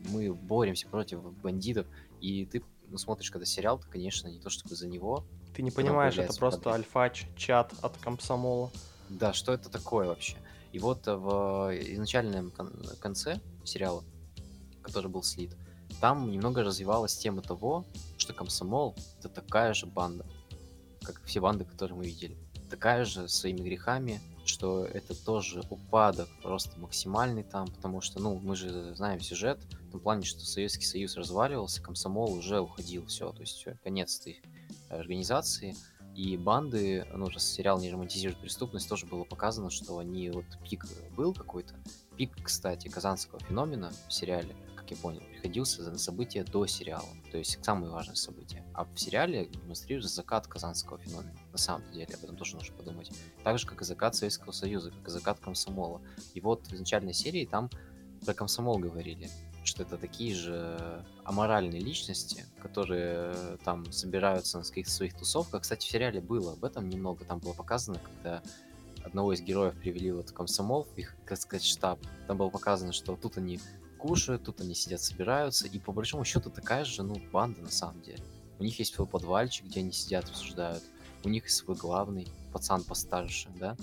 [0.10, 1.86] мы боремся против бандитов,
[2.22, 5.24] и ты ну, смотришь, когда сериал, то, конечно, не то чтобы за него,
[5.56, 6.86] Ты не понимаешь, это просто проблема.
[6.86, 8.72] альфач, чат от комсомола.
[9.10, 10.38] Да, что это такое вообще?
[10.72, 14.04] И вот э, в изначальном кон- конце сериала,
[14.82, 15.56] который был слит,
[16.02, 17.86] там немного развивалась тема того,
[18.18, 20.26] что комсомол— это такая же банда,
[21.02, 22.38] как все банды, которые мы видели.
[22.70, 28.56] Такая же своими грехами, что это тоже упадок просто максимальный там, потому что, ну, мы
[28.56, 33.42] же знаем сюжет, в том плане, что Советский Союз разваливался, комсомол уже уходил, все, то
[33.42, 34.42] есть всё, конец этой
[34.90, 35.76] организации,
[36.20, 40.86] и банды, ну, раз сериал не романтизирует преступность, тоже было показано, что они, вот пик
[41.16, 41.76] был какой-то.
[42.18, 47.38] Пик, кстати, казанского феномена в сериале, как я понял, приходился на события до сериала, то
[47.38, 48.66] есть самые важные события.
[48.74, 53.10] А в сериале демонстрируется закат казанского феномена, на самом деле, об этом тоже нужно подумать.
[53.46, 56.02] Так же, как и закат Советского Союза, как и закат комсомола.
[56.34, 57.70] И вот в изначальной серии там
[58.26, 59.30] про комсомол говорили,
[59.70, 65.62] что это такие же аморальные личности, которые э, там собираются на каких-то своих тусовках.
[65.62, 68.42] Кстати, в сериале было об этом немного, там было показано, когда
[69.04, 72.00] одного из героев привели вот в комсомол, в их, так сказать, штаб.
[72.28, 73.60] Там было показано, что тут они
[73.98, 78.02] кушают, тут они сидят, собираются, и по большому счету такая же, ну, банда на самом
[78.02, 78.24] деле.
[78.58, 80.84] У них есть свой подвальчик, где они сидят, обсуждают.
[81.24, 83.78] У них есть свой главный, пацан постарше, да.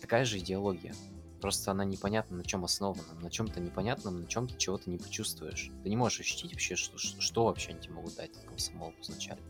[0.00, 0.94] Такая же идеология.
[1.40, 3.14] Просто она непонятна, на чем основана.
[3.20, 5.70] На чем-то непонятном, на чем-то чего-то не почувствуешь.
[5.82, 9.44] Ты не можешь ощутить вообще, что, что, вообще они тебе могут дать этот комсомол изначально.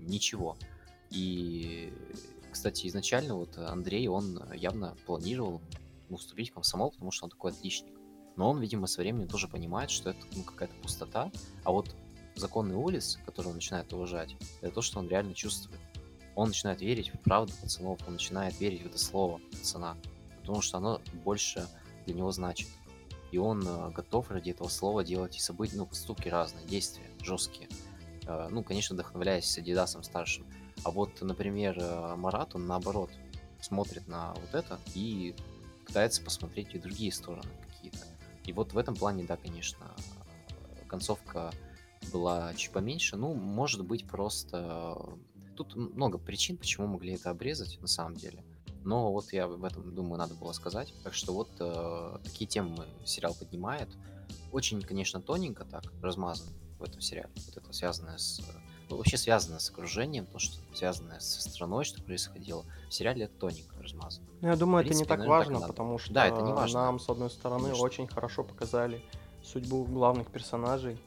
[0.00, 0.56] Ничего.
[1.10, 1.92] И,
[2.52, 5.60] кстати, изначально вот Андрей, он явно планировал
[6.16, 7.94] вступить в комсомол, потому что он такой отличник.
[8.36, 11.30] Но он, видимо, со временем тоже понимает, что это ну, какая-то пустота.
[11.64, 11.94] А вот
[12.36, 15.80] законный улиц, который он начинает уважать, это то, что он реально чувствует.
[16.34, 19.96] Он начинает верить в правду пацанов, он начинает верить в это слово пацана,
[20.44, 21.66] потому что оно больше
[22.04, 22.68] для него значит.
[23.32, 27.68] И он э, готов ради этого слова делать и события, ну, поступки разные, действия жесткие.
[28.26, 30.46] Э, ну, конечно, вдохновляясь Адидасом старшим.
[30.84, 33.10] А вот, например, э, Марат, он наоборот
[33.62, 35.34] смотрит на вот это и
[35.86, 38.06] пытается посмотреть и другие стороны какие-то.
[38.44, 39.94] И вот в этом плане, да, конечно,
[40.86, 41.52] концовка
[42.12, 43.16] была чуть поменьше.
[43.16, 44.98] Ну, может быть, просто...
[45.56, 48.44] Тут много причин, почему могли это обрезать, на самом деле.
[48.84, 50.92] Но вот я в этом, думаю, надо было сказать.
[51.02, 53.88] Так что вот э, такие темы сериал поднимает.
[54.52, 57.30] Очень, конечно, тоненько так размазан в этом сериале.
[57.46, 58.40] Вот это связанное с...
[58.90, 62.64] ну, вообще связано с окружением, то, что связанное со страной, что происходило.
[62.88, 64.26] В сериале это тоненько размазано.
[64.42, 65.72] Ну, я думаю, В это не принципе, так наверное, так важно, надо.
[65.72, 66.80] потому что Да, это не важно.
[66.82, 67.84] нам, с одной стороны, Конечно.
[67.84, 69.02] очень хорошо показали
[69.42, 70.98] судьбу главных персонажей.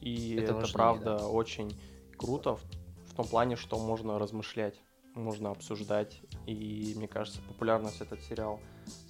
[0.00, 1.28] И Это это, важнее, правда да.
[1.28, 1.80] очень
[2.18, 2.62] круто в,
[3.06, 4.74] в том плане, что можно размышлять,
[5.14, 6.20] можно обсуждать.
[6.46, 8.60] И мне кажется, популярность этот сериал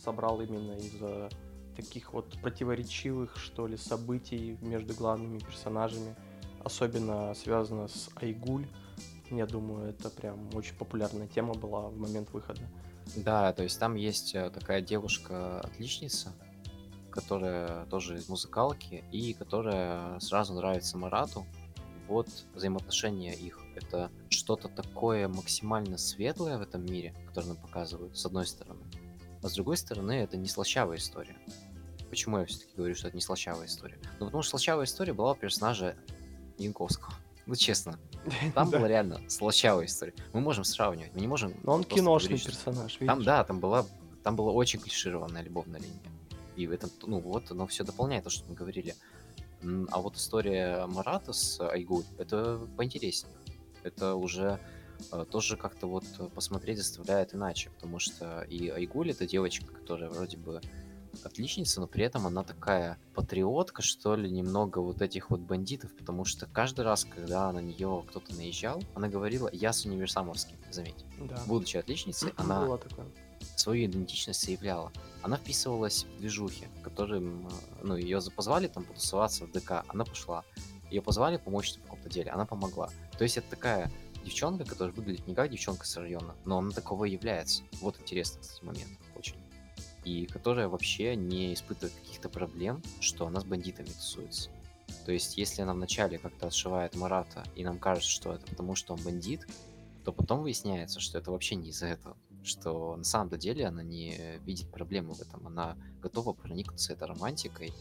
[0.02, 1.30] собрал именно из-за
[1.76, 6.14] таких вот противоречивых, что ли, событий между главными персонажами.
[6.62, 8.66] Особенно связано с Айгуль.
[9.30, 12.60] Я думаю, это прям очень популярная тема была в момент выхода.
[13.16, 16.32] Да, то есть там есть э, такая девушка-отличница,
[17.10, 21.46] которая тоже из музыкалки, и которая сразу нравится Марату.
[22.08, 23.61] вот взаимоотношения их.
[23.92, 28.80] Это что-то такое максимально светлое в этом мире, которое нам показывают, с одной стороны.
[29.42, 31.36] А с другой стороны, это не слащавая история.
[32.08, 33.98] Почему я все-таки говорю, что это не слащавая история?
[34.18, 35.96] Ну, потому что слащавая история была у персонажа
[36.58, 37.14] Янковского.
[37.44, 37.98] Ну, честно.
[38.54, 40.14] Там была реально слащавая история.
[40.32, 41.52] Мы можем сравнивать, мы не можем...
[41.64, 43.84] Но он киношный персонаж, Там, да, там была,
[44.22, 46.00] там была очень клишированная любовная линия.
[46.54, 48.94] И в этом, ну вот, оно все дополняет то, что мы говорили.
[49.90, 53.34] А вот история Марата с Айгуль, это поинтереснее.
[53.84, 54.60] Это уже
[55.10, 56.04] э, тоже как-то вот
[56.34, 60.60] посмотреть заставляет иначе, потому что и Айгуль это девочка, которая вроде бы
[61.24, 66.24] отличница, но при этом она такая патриотка, что ли, немного вот этих вот бандитов, потому
[66.24, 71.04] что каждый раз, когда на нее кто-то наезжал, она говорила «я с универсамовским», заметь.
[71.18, 71.42] Да.
[71.46, 72.78] Будучи отличницей, она
[73.56, 74.92] свою идентичность заявляла.
[75.22, 77.48] Она вписывалась в движухи, которым,
[77.82, 80.44] ну, ее позвали там потусоваться в ДК, она пошла.
[80.92, 82.90] Ее позвали помочь в каком-то деле, она помогла.
[83.16, 83.90] То есть это такая
[84.24, 87.62] девчонка, которая выглядит не как девчонка с района, но она таковой является.
[87.80, 89.36] Вот интересный, кстати, момент очень
[90.04, 94.50] и которая вообще не испытывает каких-то проблем, что она с бандитами тусуется.
[95.06, 98.94] То есть, если она вначале как-то отшивает Марата, и нам кажется, что это потому, что
[98.94, 99.46] он бандит,
[100.04, 102.16] то потом выясняется, что это вообще не из-за этого.
[102.42, 105.46] Что на самом деле она не видит проблемы в этом.
[105.46, 107.72] Она готова проникнуться этой романтикой.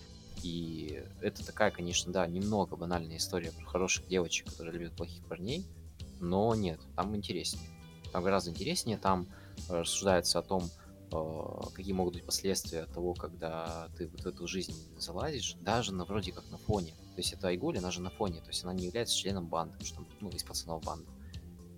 [0.43, 5.65] И это такая, конечно, да, немного банальная история про хороших девочек, которые любят плохих парней.
[6.19, 7.69] Но нет, там интереснее.
[8.11, 8.97] Там гораздо интереснее.
[8.97, 9.27] Там
[9.69, 10.69] рассуждается о том,
[11.11, 16.05] а, какие могут быть последствия того, когда ты вот в эту жизнь залазишь, даже на
[16.05, 16.91] вроде как на фоне.
[16.91, 19.83] То есть это Айгуль, она же на фоне, то есть она не является членом банды,
[19.83, 21.09] что, ну, из пацанов банды.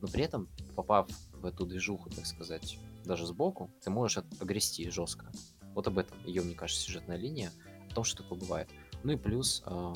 [0.01, 5.31] Но при этом, попав в эту движуху, так сказать, даже сбоку, ты можешь огрести жестко.
[5.73, 7.51] Вот об этом ее, мне кажется, сюжетная линия,
[7.93, 8.69] о том, что такое бывает.
[9.03, 9.93] Ну и плюс э,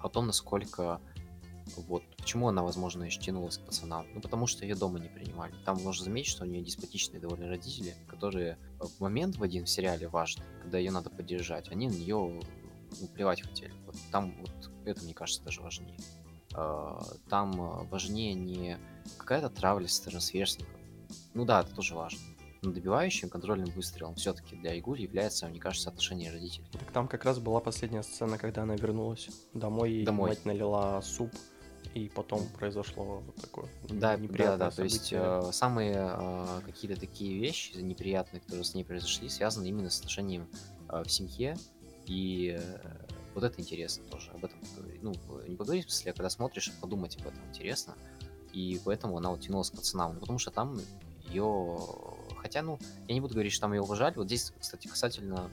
[0.00, 1.00] о том, насколько
[1.76, 2.02] вот.
[2.16, 4.06] Почему она, возможно, еще тянулась к пацанам?
[4.14, 5.54] Ну, потому что ее дома не принимали.
[5.64, 9.68] Там можно заметить, что у нее деспотичные довольно родители, которые в момент в один в
[9.68, 12.42] сериале важный, когда ее надо поддержать, они на нее
[13.00, 13.72] ну, плевать хотели.
[13.86, 15.98] Вот там вот это, мне кажется, даже важнее.
[16.54, 18.78] А, там важнее не
[19.18, 20.74] какая-то травля с стороны сверстников.
[21.34, 22.20] Ну да, это тоже важно.
[22.62, 26.66] Но добивающим контрольным выстрелом все-таки для Игуль является, мне кажется, отношение родителей.
[26.72, 30.30] Так там как раз была последняя сцена, когда она вернулась домой, и домой.
[30.30, 31.30] мать налила суп
[31.94, 37.00] и потом произошло вот такое да, неприятное да, да, то есть э, самые э, какие-то
[37.00, 40.48] такие вещи неприятные, которые с ней произошли, связаны именно с отношением
[40.88, 41.56] э, в семье,
[42.06, 44.58] и э, вот это интересно тоже, об этом.
[45.02, 45.14] Ну,
[45.48, 47.96] не поговорить, в смысле, а когда смотришь, подумать об этом интересно,
[48.52, 50.80] и поэтому она вот тянулась к пацанам, ну, потому что там
[51.30, 51.78] ее,
[52.36, 52.78] хотя, ну,
[53.08, 55.50] я не буду говорить, что там ее уважали, вот здесь, кстати, касательно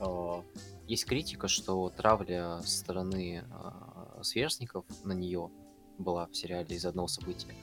[0.00, 0.42] э,
[0.86, 5.50] есть критика, что травля со стороны э, сверстников на нее
[5.98, 7.54] была в сериале из одного события,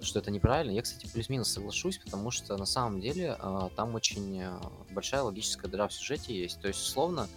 [0.00, 0.72] что это неправильно.
[0.72, 4.58] Я, кстати, плюс-минус соглашусь, потому что на самом деле э, там очень э,
[4.90, 6.60] большая логическая дыра в сюжете есть.
[6.60, 7.28] То есть, условно,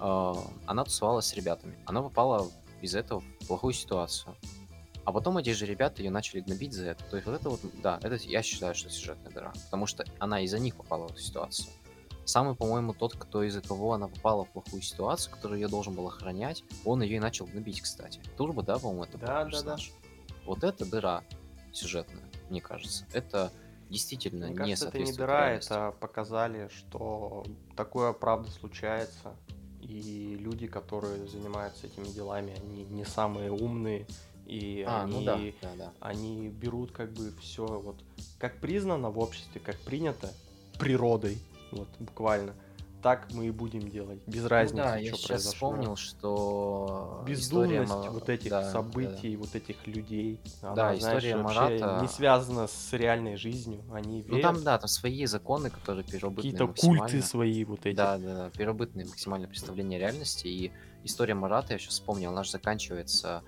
[0.00, 0.34] э,
[0.66, 1.76] она тусовалась с ребятами.
[1.86, 2.48] Она попала
[2.82, 4.34] из этого в плохую ситуацию.
[5.08, 7.02] А потом эти же ребята ее начали гнобить за это.
[7.04, 9.54] То есть вот это вот, да, это я считаю, что сюжетная дыра.
[9.64, 11.70] Потому что она из-за них попала в эту ситуацию.
[12.26, 16.06] Самый, по-моему, тот, кто из-за кого она попала в плохую ситуацию, которую ее должен был
[16.08, 18.20] охранять, он ее и начал гнобить, кстати.
[18.36, 19.76] Турбо, да, по-моему, это да, был да, да.
[20.44, 21.24] Вот это дыра
[21.72, 23.06] сюжетная, мне кажется.
[23.14, 23.50] Это
[23.88, 27.46] действительно мне не кажется, это не дыра, это показали, что
[27.78, 29.34] такое правда случается.
[29.80, 34.06] И люди, которые занимаются этими делами, они не самые умные,
[34.48, 35.92] и а, они, ну да, да, да.
[36.00, 37.96] они берут как бы все вот
[38.38, 40.32] как признано в обществе, как принято
[40.78, 41.38] природой,
[41.70, 42.54] вот, буквально.
[43.02, 45.52] Так мы и будем делать, без разницы, ну, да, что я сейчас произошло.
[45.52, 48.10] вспомнил, что бездумность история...
[48.10, 49.38] вот этих да, событий, да.
[49.38, 54.32] вот этих людей, она, да, знаешь, история Марата не связана с реальной жизнью, они верят.
[54.32, 57.94] Ну там, да, там свои законы, которые первобытные Какие-то культы свои вот эти.
[57.96, 60.72] Да, да, да, первобытные максимальное представление реальности, и
[61.04, 63.44] история Марата, я сейчас вспомнил, она же заканчивается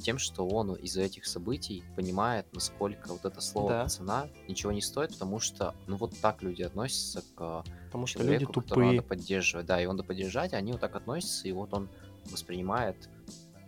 [0.00, 3.82] тем, что он из-за этих событий понимает, насколько вот это слово да.
[3.84, 8.52] пацана ничего не стоит, потому что, ну вот так люди относятся к потому что человеку,
[8.52, 8.90] люди тупые.
[8.90, 9.66] надо поддерживать.
[9.66, 11.88] Да, и он надо поддержать, они вот так относятся, и вот он
[12.30, 13.08] воспринимает,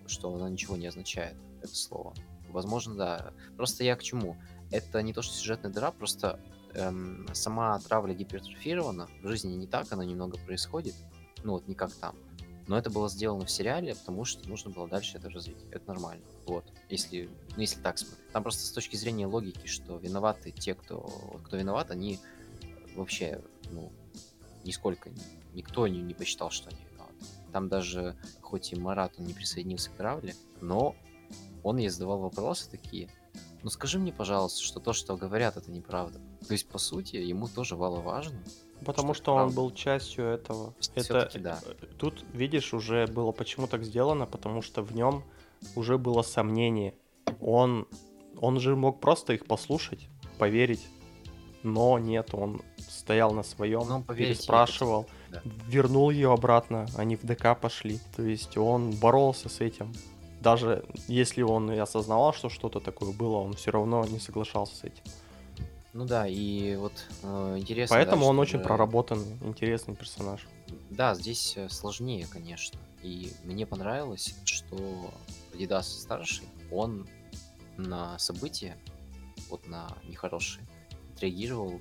[0.07, 2.14] что оно ничего не означает, это слово.
[2.50, 3.32] Возможно, да.
[3.57, 4.36] Просто я к чему?
[4.70, 6.38] Это не то, что сюжетная дыра, просто
[6.74, 10.94] эм, сама травля гипертрофирована, в жизни не так, она немного происходит,
[11.44, 12.16] ну вот не как там.
[12.66, 15.58] Но это было сделано в сериале, потому что нужно было дальше это развить.
[15.70, 16.24] Это нормально.
[16.46, 16.64] Вот.
[16.88, 18.30] Если, ну, если так смотреть.
[18.32, 21.00] Там просто с точки зрения логики, что виноваты те, кто,
[21.44, 22.18] кто виноват, они
[22.94, 23.92] вообще, ну,
[24.64, 25.10] нисколько,
[25.54, 27.14] никто не, не посчитал, что они виноваты.
[27.52, 30.94] Там даже, хоть и Марат, он не присоединился к травле, но
[31.62, 33.08] он ей задавал вопросы такие.
[33.62, 36.20] Ну скажи мне, пожалуйста, что то, что говорят, это неправда.
[36.46, 38.42] То есть, по сути, ему тоже вало важно.
[38.85, 40.74] Потому что, что он был частью этого.
[40.95, 41.61] Это, да.
[41.64, 45.24] Э, тут, видишь, уже было почему так сделано, потому что в нем
[45.74, 46.95] уже было сомнение.
[47.41, 47.87] Он,
[48.41, 50.09] он же мог просто их послушать,
[50.39, 50.87] поверить,
[51.62, 55.41] но нет, он стоял на своем, ну, переспрашивал, да.
[55.68, 58.01] вернул ее обратно, они в ДК пошли.
[58.16, 59.93] То есть он боролся с этим.
[60.41, 64.85] Даже если он и осознавал, что что-то такое было, он все равно не соглашался с
[64.85, 65.05] этим.
[65.93, 67.97] Ну да, и вот э, интересно.
[67.97, 70.47] Поэтому да, он очень проработанный, интересный персонаж.
[70.90, 72.78] Да, здесь э, сложнее, конечно.
[73.03, 75.12] И мне понравилось, что
[75.55, 77.07] Дидас старший, он
[77.76, 78.76] на события,
[79.51, 80.66] вот на нехорошие,
[81.14, 81.80] отреагировал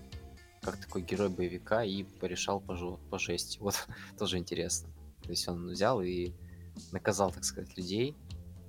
[0.62, 3.60] как такой герой боевика и порешал по, жу- по жести.
[3.62, 3.76] Вот
[4.20, 4.90] тоже интересно.
[5.24, 6.34] То есть он взял и
[6.92, 8.16] наказал, так сказать, людей.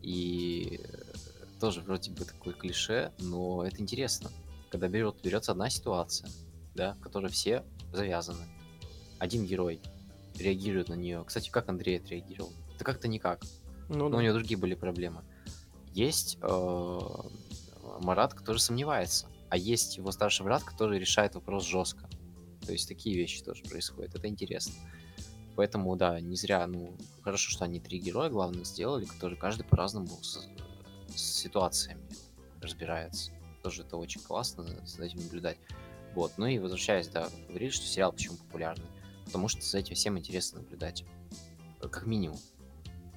[0.02, 0.80] И
[1.60, 4.30] тоже вроде бы такое клише, но это интересно.
[4.72, 6.28] Когда берет, берется одна ситуация,
[6.74, 7.62] да, в которой все
[7.92, 8.44] завязаны.
[9.20, 9.80] Один герой
[10.36, 11.22] реагирует на нее.
[11.24, 12.52] Кстати, как Андрей отреагировал?
[12.78, 13.44] Да как-то никак.
[13.88, 15.22] Ну, Но у него другие были проблемы.
[15.92, 16.98] Есть э,
[18.00, 22.08] Марат, который сомневается а есть его старший брат, который решает вопрос жестко.
[22.64, 24.14] То есть такие вещи тоже происходят.
[24.14, 24.72] Это интересно.
[25.56, 30.08] Поэтому, да, не зря, ну, хорошо, что они три героя главных сделали, которые каждый по-разному
[30.22, 30.48] с,
[31.14, 32.00] с ситуациями
[32.62, 33.30] разбирается.
[33.62, 35.58] Тоже это очень классно за этим наблюдать.
[36.14, 38.86] Вот, ну и возвращаясь, да, говорили, что сериал почему популярный.
[39.24, 41.04] Потому что за этим всем интересно наблюдать.
[41.80, 42.38] Как минимум.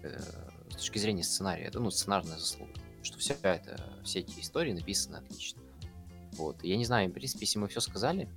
[0.03, 0.19] Э,
[0.69, 1.65] с точки зрения сценария.
[1.65, 2.73] Это, ну, сценарная заслуга.
[3.03, 5.61] Что все это, все эти истории написаны отлично.
[6.33, 6.63] Вот.
[6.63, 8.29] Я не знаю, в принципе, если мы все сказали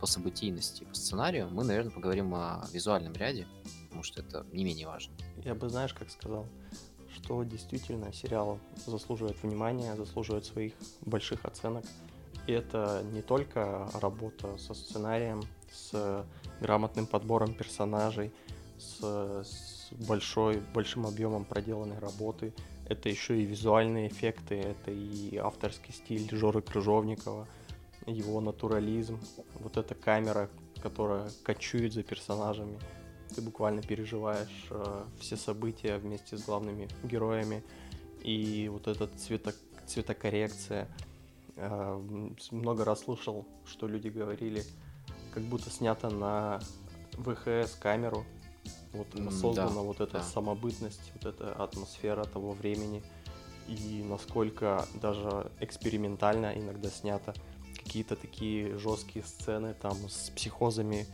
[0.00, 3.46] по событийности, по сценарию, мы, наверное, поговорим о визуальном ряде,
[3.84, 5.14] потому что это не менее важно.
[5.44, 6.46] Я бы, знаешь, как сказал,
[7.24, 11.84] что действительно сериал заслуживает внимания, заслуживает своих больших оценок.
[12.46, 16.26] И это не только работа со сценарием, с
[16.60, 18.30] грамотным подбором персонажей,
[18.78, 22.52] с, с большой, большим объемом проделанной работы,
[22.86, 27.48] это еще и визуальные эффекты, это и авторский стиль Жоры Крыжовникова,
[28.04, 29.18] его натурализм,
[29.60, 30.50] вот эта камера,
[30.82, 32.78] которая кочует за персонажами.
[33.34, 37.62] Ты буквально переживаешь э, все события вместе с главными героями.
[38.22, 39.52] И вот эта цвето,
[39.86, 40.88] цветокоррекция.
[41.56, 42.00] Э,
[42.50, 44.62] много раз слушал, что люди говорили,
[45.32, 46.60] как будто снято на
[47.12, 48.24] ВХС камеру,
[48.92, 50.22] вот создана да, вот эта да.
[50.22, 53.02] самобытность, вот эта атмосфера того времени,
[53.66, 57.34] и насколько даже экспериментально иногда снято
[57.82, 61.06] какие-то такие жесткие сцены там с психозами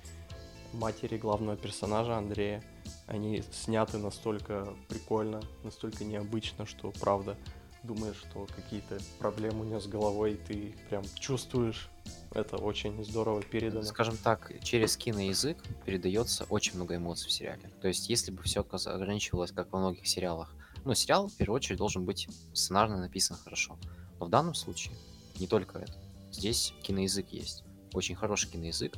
[0.72, 2.62] матери главного персонажа Андрея.
[3.06, 7.36] Они сняты настолько прикольно, настолько необычно, что правда
[7.82, 11.88] думаешь, что какие-то проблемы у нее с головой, ты их прям чувствуешь.
[12.32, 13.82] Это очень здорово передано.
[13.82, 17.70] Скажем так, через киноязык передается очень много эмоций в сериале.
[17.80, 20.54] То есть, если бы все ограничивалось, как во многих сериалах,
[20.84, 23.78] ну, сериал, в первую очередь, должен быть сценарно написан хорошо.
[24.18, 24.94] Но в данном случае
[25.38, 25.94] не только это.
[26.30, 27.64] Здесь киноязык есть.
[27.92, 28.96] Очень хороший киноязык.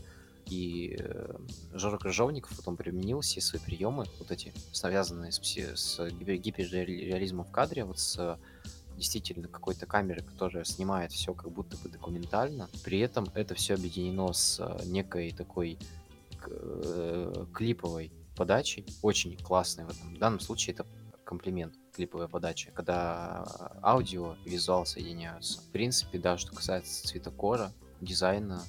[0.52, 1.34] И э,
[1.72, 7.84] Жора Крыжовников потом применил все свои приемы, вот эти, связанные с, с гиперреализмом в кадре,
[7.84, 8.38] вот с
[8.98, 12.68] действительно какой-то камеры, которая снимает все как будто бы документально.
[12.84, 15.78] При этом это все объединено с э, некой такой
[16.46, 20.14] э, клиповой подачей, очень классной в этом.
[20.14, 20.86] В данном случае это
[21.24, 23.46] комплимент клиповая подача, когда
[23.82, 25.62] аудио и визуал соединяются.
[25.62, 27.72] В принципе, да, что касается цветокора,
[28.02, 28.62] дизайна,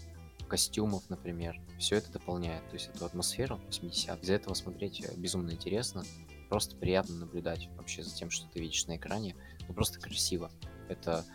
[0.53, 5.49] костюмов, например, все это дополняет, то есть эту атмосферу 80 Из-за этого смотреть э, безумно
[5.49, 6.03] интересно,
[6.47, 9.35] просто приятно наблюдать вообще за тем, что ты видишь на экране.
[9.67, 10.51] Ну, просто красиво.
[10.89, 11.25] Это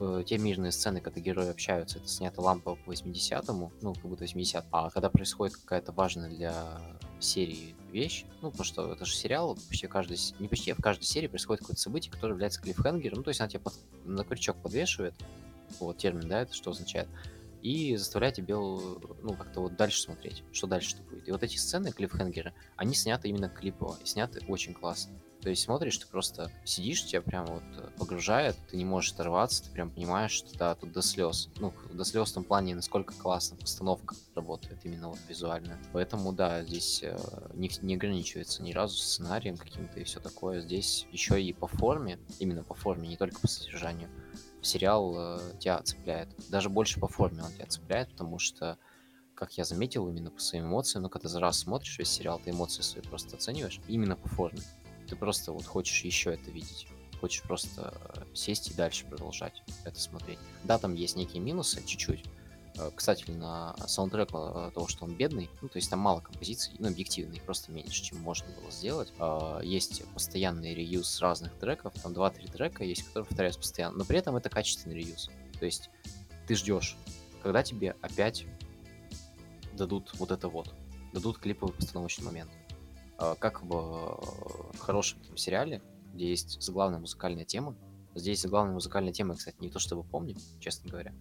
[0.00, 4.24] э, те мирные сцены, когда герои общаются, это снято лампа по 80-му, ну, как будто
[4.24, 6.80] 80 А когда происходит какая-то важная для
[7.20, 11.04] серии вещь, ну, потому что это же сериал, почти каждый, не почти, а в каждой
[11.04, 14.56] серии происходит какое-то событие, которое является клиффхенгером, ну, то есть она тебя под, на крючок
[14.56, 15.14] подвешивает,
[15.78, 17.08] вот термин, да, это что означает,
[17.64, 21.26] и заставляет тебя, ну, как-то вот дальше смотреть, что дальше-то будет.
[21.26, 25.18] И вот эти сцены, клиффхенгеры, они сняты именно клипово, и сняты очень классно.
[25.40, 29.64] То есть смотришь, ты просто сидишь, тебя прям вот э, погружает, ты не можешь оторваться,
[29.64, 31.48] ты прям понимаешь, что да, тут до слез.
[31.56, 35.78] Ну, до слез в том плане, насколько классно постановка работает именно вот визуально.
[35.92, 37.18] Поэтому, да, здесь э,
[37.54, 40.60] не, не ограничивается ни разу сценарием каким-то и все такое.
[40.60, 44.10] Здесь еще и по форме, именно по форме, не только по содержанию,
[44.66, 46.28] сериал э, тебя цепляет.
[46.50, 48.78] Даже больше по форме он тебя цепляет, потому что
[49.34, 52.50] как я заметил, именно по своим эмоциям, но когда за раз смотришь весь сериал, ты
[52.50, 54.60] эмоции свои просто оцениваешь именно по форме
[55.08, 56.86] ты просто вот хочешь еще это видеть.
[57.20, 60.38] хочешь просто сесть и дальше продолжать это смотреть.
[60.64, 62.24] Да, там есть некие минусы, чуть-чуть.
[62.76, 66.74] Э, кстати, на саундтрек э, того, что он бедный, ну, то есть там мало композиций,
[66.78, 69.12] ну, объективно, их просто меньше, чем можно было сделать.
[69.62, 74.36] Есть постоянный реюз разных треков, там 2-3 трека есть, которые повторяются постоянно, но при этом
[74.36, 75.30] это качественный реюз.
[75.58, 75.90] То есть
[76.46, 76.96] ты ждешь,
[77.42, 78.46] когда тебе опять
[79.72, 80.74] дадут вот это вот,
[81.12, 82.50] дадут клиповый постановочный момент.
[83.16, 84.20] Как в
[84.74, 85.80] э, хорошем там, сериале,
[86.12, 87.76] где есть заглавная музыкальная тема,
[88.14, 91.12] Здесь заглавная музыкальная тема, кстати, не то чтобы помню, честно говоря.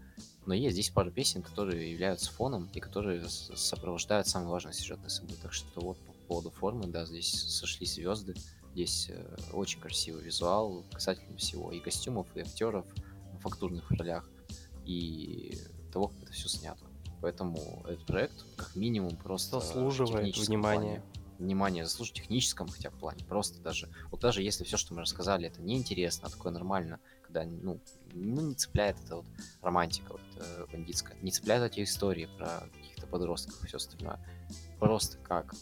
[0.45, 5.41] Но есть здесь пару песен, которые являются фоном и которые сопровождают самые важные сюжетные события.
[5.41, 8.35] Так что вот по поводу формы, да, здесь сошли звезды.
[8.73, 11.71] Здесь э, очень красивый визуал касательно всего.
[11.71, 12.85] И костюмов, и актеров
[13.33, 14.29] в фактурных ролях,
[14.85, 15.57] и
[15.91, 16.83] того, как это все снято.
[17.21, 21.01] Поэтому этот проект, как минимум, просто заслуживает внимания.
[21.01, 23.23] Плане, внимание заслуживает техническом хотя бы плане.
[23.25, 27.43] Просто даже, вот даже если все, что мы рассказали, это неинтересно, а такое нормально, когда,
[27.45, 27.79] ну,
[28.13, 29.25] ну не цепляет это вот
[29.61, 34.19] романтика вот, э, бандитская, не цепляет эти истории про каких-то подростков и все остальное.
[34.79, 35.53] Просто как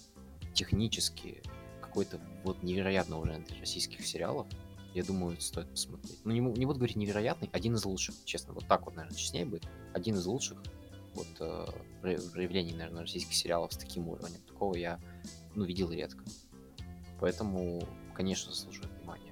[0.53, 1.41] технически
[1.81, 4.47] какой-то вот невероятный уровень российских сериалов,
[4.93, 6.19] я думаю, стоит посмотреть.
[6.25, 9.45] Ну, не, не буду говорить невероятный, один из лучших, честно, вот так вот, наверное, честнее
[9.45, 9.67] будет.
[9.93, 10.61] Один из лучших
[11.13, 11.67] вот э,
[12.01, 14.39] проявлений, наверное, российских сериалов с таким уровнем.
[14.47, 14.99] Такого я
[15.55, 16.23] ну, видел редко.
[17.19, 19.31] Поэтому, конечно, заслуживает внимания.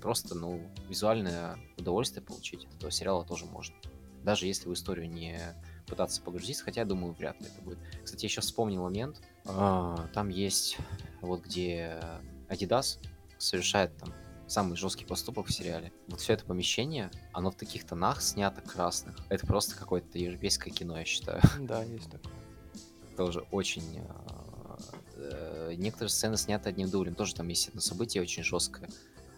[0.00, 3.74] Просто, ну, визуальное удовольствие получить от этого сериала тоже можно.
[4.22, 5.38] Даже если в историю не
[5.86, 7.78] пытаться погрузиться, хотя, думаю, вряд ли это будет.
[8.04, 9.20] Кстати, я сейчас вспомнил момент.
[9.44, 10.78] А, там есть
[11.20, 12.00] вот где
[12.48, 12.98] Adidas
[13.38, 14.14] совершает там
[14.46, 15.92] самый жесткий поступок в сериале.
[16.08, 19.16] Вот все это помещение, оно в таких тонах снято красных.
[19.28, 21.40] Это просто какое-то европейское кино, я считаю.
[21.60, 22.32] Да, есть такое.
[23.16, 24.49] Тоже очень а,
[25.76, 27.14] некоторые сцены сняты одним дублем.
[27.14, 28.88] Тоже там есть одно событие очень жесткое.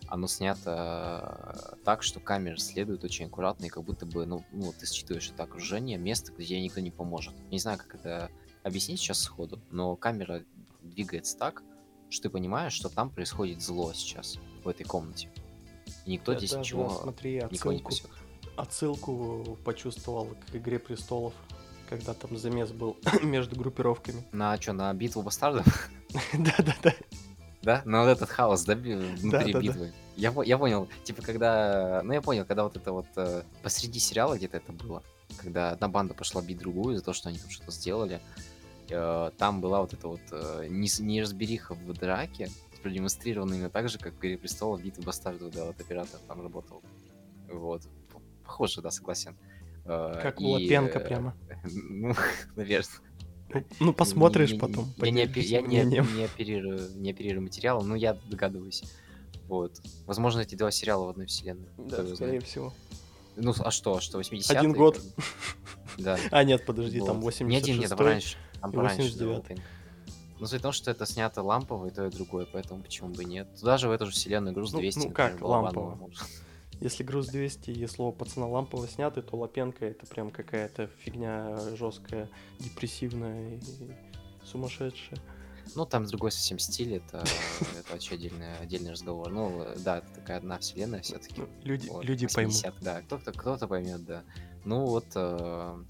[0.08, 4.74] Оно снято э, так, что камера следует очень аккуратно, и как будто бы, ну, ну
[4.78, 7.34] ты считываешь это окружение, место, где никто не поможет.
[7.50, 8.30] Не знаю, как это
[8.62, 10.44] объяснить сейчас сходу, но камера
[10.82, 11.62] двигается так,
[12.10, 15.30] что ты понимаешь, что там происходит зло сейчас, в этой комнате.
[16.04, 18.10] И никто это, здесь ничего да, смотри, отсылку, никого не пасет.
[18.56, 21.32] Отсылку почувствовал к «Игре престолов»,
[21.92, 24.24] когда там замес был между группировками.
[24.32, 25.90] На что, на битву бастардов?
[26.32, 26.94] Да-да-да.
[27.62, 27.82] Да?
[27.84, 29.92] На вот этот хаос, да, внутри битвы.
[30.16, 32.02] Я, я понял, типа, когда...
[32.02, 35.02] Ну, я понял, когда вот это вот э, посреди сериала где-то это было,
[35.38, 38.20] когда одна банда пошла бить другую за то, что они там что-то сделали,
[38.90, 42.50] э, там была вот эта вот э, неразбериха в драке,
[42.82, 46.82] продемонстрирована именно так же, как в «Игре престолов» битвы бастардов, да, вот оператор там работал.
[47.48, 47.82] Вот.
[48.44, 49.36] Похоже, да, согласен.
[49.84, 50.44] Как и...
[50.44, 51.34] Лапенко прямо.
[51.64, 52.14] Ну,
[52.56, 52.88] наверное.
[53.80, 54.92] Ну, посмотришь потом.
[54.98, 58.82] Я, не, я не, не, оперирую, не оперирую материал, но я догадываюсь.
[59.46, 59.80] Вот.
[60.06, 61.68] Возможно, эти два сериала в одной вселенной.
[61.76, 62.72] Да, скорее всего.
[63.36, 65.00] Ну, а что, что, 80 Один год.
[65.98, 66.18] Да.
[66.30, 67.06] А, нет, подожди, вот.
[67.06, 68.38] там 86 Не один, нет, там раньше.
[68.62, 69.14] Там пораньше.
[70.40, 73.24] Но суть в том, что это снято лампово и то, и другое, поэтому почему бы
[73.24, 73.46] нет.
[73.60, 74.98] Туда же в эту же вселенную груз 200.
[74.98, 75.98] Ну, ну как лампово?
[76.82, 82.28] Если груз 200 и слово пацана лампово сняты, то Лапенко это прям какая-то фигня жесткая,
[82.58, 83.60] депрессивная и
[84.44, 85.20] сумасшедшая.
[85.76, 87.18] Ну, там другой совсем стиль, это,
[87.78, 89.30] это вообще отдельный, отдельный разговор.
[89.30, 91.42] Ну, да, это такая одна вселенная все-таки.
[91.42, 92.82] Ну, люди, вот, люди 80, поймут.
[92.82, 94.24] Да, кто-то кто поймет, да.
[94.64, 95.84] Ну, вот э,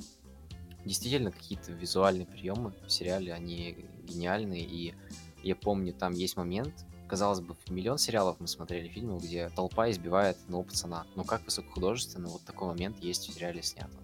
[0.85, 4.95] действительно какие-то визуальные приемы в сериале, они гениальные, и
[5.43, 10.39] я помню, там есть момент, казалось бы, миллион сериалов мы смотрели фильмов, где толпа избивает
[10.45, 11.07] одного пацана.
[11.15, 13.99] Но как высокохудожественно вот такой момент есть в сериале снято.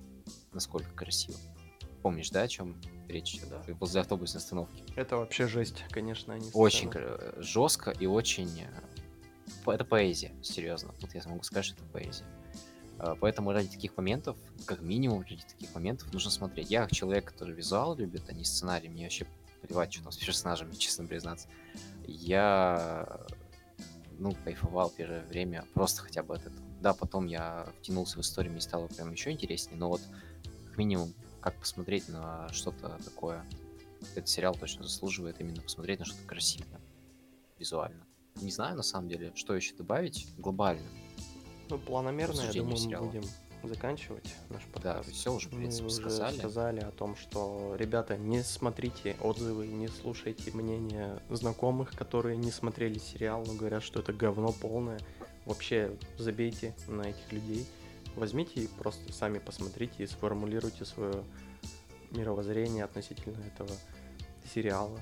[0.52, 1.38] Насколько красиво.
[2.02, 2.76] Помнишь, да, о чем
[3.09, 3.40] речь?
[3.48, 3.62] Да.
[3.80, 4.84] Возле автобусной остановки.
[4.94, 6.34] Это вообще жесть, конечно.
[6.34, 6.92] Они очень
[7.38, 8.61] жестко и очень...
[8.61, 10.92] Э, это поэзия, серьезно.
[11.00, 12.26] Тут я могу сказать, что это поэзия.
[12.98, 14.36] Э, поэтому ради таких моментов,
[14.66, 16.70] как минимум ради таких моментов, нужно смотреть.
[16.70, 19.26] Я как человек, который визуал любит, а не сценарий, мне вообще
[19.61, 21.48] плевать, что там с персонажами, честно признаться
[22.09, 23.20] я,
[24.18, 26.66] ну, кайфовал первое время просто хотя бы от этого.
[26.80, 30.00] Да, потом я втянулся в историю, мне стало прям еще интереснее, но вот
[30.66, 33.44] как минимум, как посмотреть на что-то такое,
[34.14, 36.80] этот сериал точно заслуживает именно посмотреть на что-то красивое,
[37.59, 38.06] визуально.
[38.36, 40.86] Не знаю, на самом деле, что еще добавить глобально.
[41.68, 43.24] Ну, планомерно, я думаю, мы будем
[43.62, 45.06] заканчивать наш подкаст.
[45.06, 46.30] Да, все уже, в принципе, Мы сказали.
[46.30, 52.50] уже сказали о том, что, ребята, не смотрите отзывы, не слушайте мнения знакомых, которые не
[52.50, 55.00] смотрели сериал, но говорят, что это говно полное.
[55.44, 57.66] Вообще, забейте на этих людей.
[58.16, 61.24] Возьмите и просто сами посмотрите и сформулируйте свое
[62.11, 63.70] мировоззрение относительно этого
[64.52, 65.00] сериала.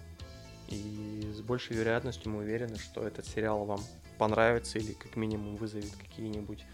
[0.68, 3.80] И с большей вероятностью мы уверены, что этот сериал вам
[4.18, 6.64] понравится или как минимум вызовет какие-нибудь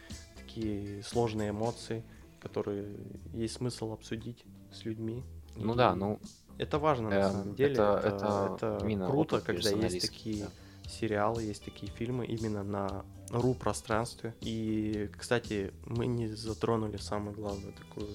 [0.54, 2.04] такие сложные эмоции,
[2.40, 2.96] которые
[3.32, 5.22] есть смысл обсудить с людьми.
[5.56, 6.18] Ну да, ну
[6.58, 7.72] это важно на Эм, самом деле.
[7.74, 10.50] это- Это, это это именно круто, когда есть такие да.
[10.90, 14.34] сериалы, есть такие фильмы именно на ру пространстве.
[14.40, 18.08] И, кстати, мы не затронули самую главную такую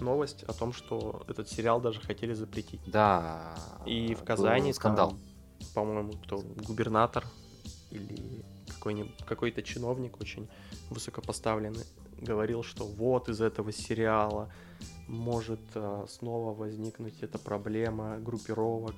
[0.00, 2.80] новость о том, что этот сериал даже хотели запретить.
[2.86, 3.56] да.
[3.86, 5.10] И в Казани скандал.
[5.10, 5.18] там,
[5.74, 7.24] по-моему, кто губернатор
[7.90, 8.44] или
[8.78, 10.48] какой-нибудь какой-то чиновник очень
[10.90, 11.84] высокопоставленный
[12.20, 14.50] говорил, что вот из этого сериала
[15.06, 18.94] может а, снова возникнуть эта проблема группировок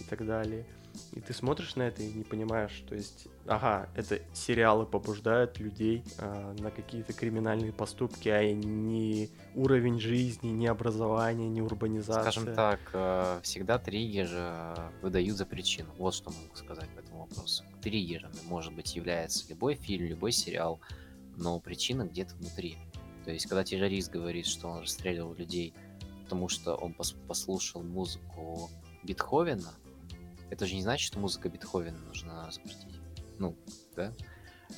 [0.00, 0.66] и так далее.
[1.12, 6.04] И ты смотришь на это и не понимаешь, то есть, ага, это сериалы побуждают людей
[6.18, 12.30] а, на какие-то криминальные поступки, а не уровень жизни, не образование, не урбанизация.
[12.30, 15.90] Скажем так, э, всегда триггер э, выдают за причину.
[15.98, 17.64] Вот что могу сказать по этому вопросу.
[17.82, 20.80] Триггерами может быть является любой фильм, любой сериал,
[21.36, 22.78] но причина где-то внутри.
[23.24, 25.74] То есть, когда террорист говорит, что он расстреливал людей,
[26.24, 28.70] потому что он пос- послушал музыку
[29.02, 29.72] Бетховена,
[30.52, 33.00] это же не значит, что музыка Бетховена нужно запретить.
[33.38, 33.56] Ну,
[33.96, 34.12] да?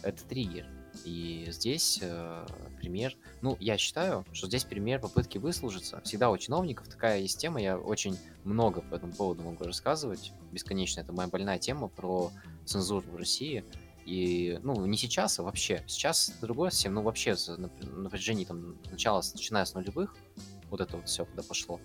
[0.02, 0.66] Это триггер.
[1.04, 2.46] И здесь э,
[2.78, 6.00] пример, ну, я считаю, что здесь пример попытки выслужиться.
[6.04, 11.00] Всегда у чиновников такая есть тема, я очень много по этому поводу могу рассказывать, бесконечно.
[11.00, 12.30] Это моя больная тема про
[12.64, 13.64] цензуру в России.
[14.06, 15.82] И, ну, не сейчас, а вообще.
[15.88, 20.14] Сейчас другое совсем, ну, вообще на, на протяжении, там, начала, начиная с нулевых,
[20.70, 21.80] вот это вот все, куда пошло,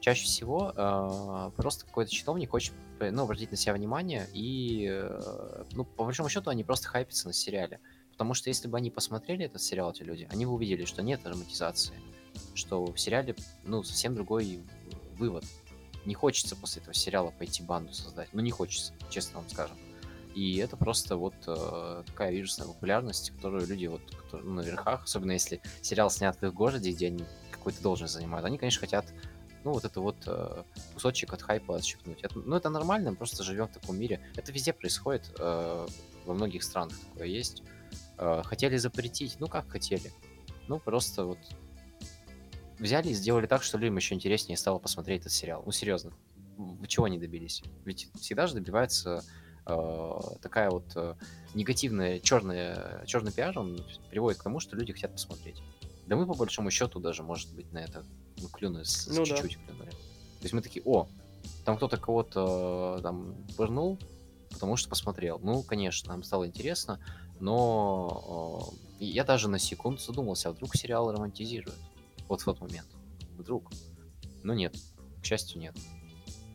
[0.00, 5.64] чаще всего э, просто какой-то чиновник хочет, э, ну, обратить на себя внимание, и, э,
[5.72, 7.80] ну, по большому счету, они просто хайпятся на сериале.
[8.12, 11.20] Потому что если бы они посмотрели этот сериал, эти люди, они бы увидели, что нет
[11.24, 11.94] романтизации,
[12.54, 13.34] что в сериале,
[13.64, 14.60] ну, совсем другой
[15.16, 15.44] вывод.
[16.04, 18.28] Не хочется после этого сериала пойти банду создать.
[18.32, 19.76] Ну, не хочется, честно вам скажем.
[20.34, 25.04] И это просто вот э, такая вирусная популярность, которую люди вот которые, ну, на верхах,
[25.04, 29.06] особенно если сериал снят в их городе, где они какую-то должность занимают, они, конечно, хотят,
[29.64, 30.62] ну, вот это вот э,
[30.94, 32.22] кусочек от хайпа отщипнуть.
[32.22, 34.20] Это, ну, это нормально, мы просто живем в таком мире.
[34.36, 35.86] Это везде происходит, э,
[36.24, 37.62] во многих странах такое есть.
[38.18, 40.12] Э, хотели запретить, ну, как хотели.
[40.68, 41.38] Ну, просто вот
[42.78, 45.62] взяли и сделали так, что людям еще интереснее стало посмотреть этот сериал.
[45.66, 46.12] Ну, серьезно,
[46.86, 47.62] чего они добились?
[47.84, 49.22] Ведь всегда же добивается
[49.66, 51.14] э, такая вот э,
[51.54, 55.62] негативная черная, черный пиар, он приводит к тому, что люди хотят посмотреть.
[56.06, 58.04] Да мы, по большому счету, даже, может быть, на это
[58.40, 59.36] ну, клюнули, с, с Ну да.
[59.36, 59.90] чуть-чуть клюнули.
[59.90, 61.08] То есть мы такие, о,
[61.64, 63.98] там кто-то кого-то э, там пырнул,
[64.50, 65.38] потому что посмотрел.
[65.42, 67.00] Ну, конечно, нам стало интересно,
[67.38, 71.78] но э, я даже на секунду задумался, а вдруг сериал романтизирует?
[72.28, 72.88] Вот в тот момент.
[73.36, 73.70] Вдруг.
[74.42, 74.76] Но нет,
[75.20, 75.74] к счастью, нет.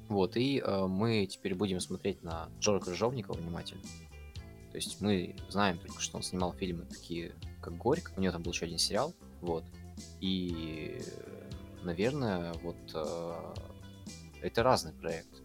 [0.07, 3.81] Вот, и э, мы теперь будем смотреть на Джора Крыжовникова внимательно.
[4.71, 8.11] То есть мы знаем только, что он снимал фильмы такие, как Горько.
[8.17, 9.13] У него там был еще один сериал.
[9.41, 9.63] Вот.
[10.19, 11.01] И,
[11.85, 13.53] наверное, вот э,
[14.41, 15.41] это разный проект.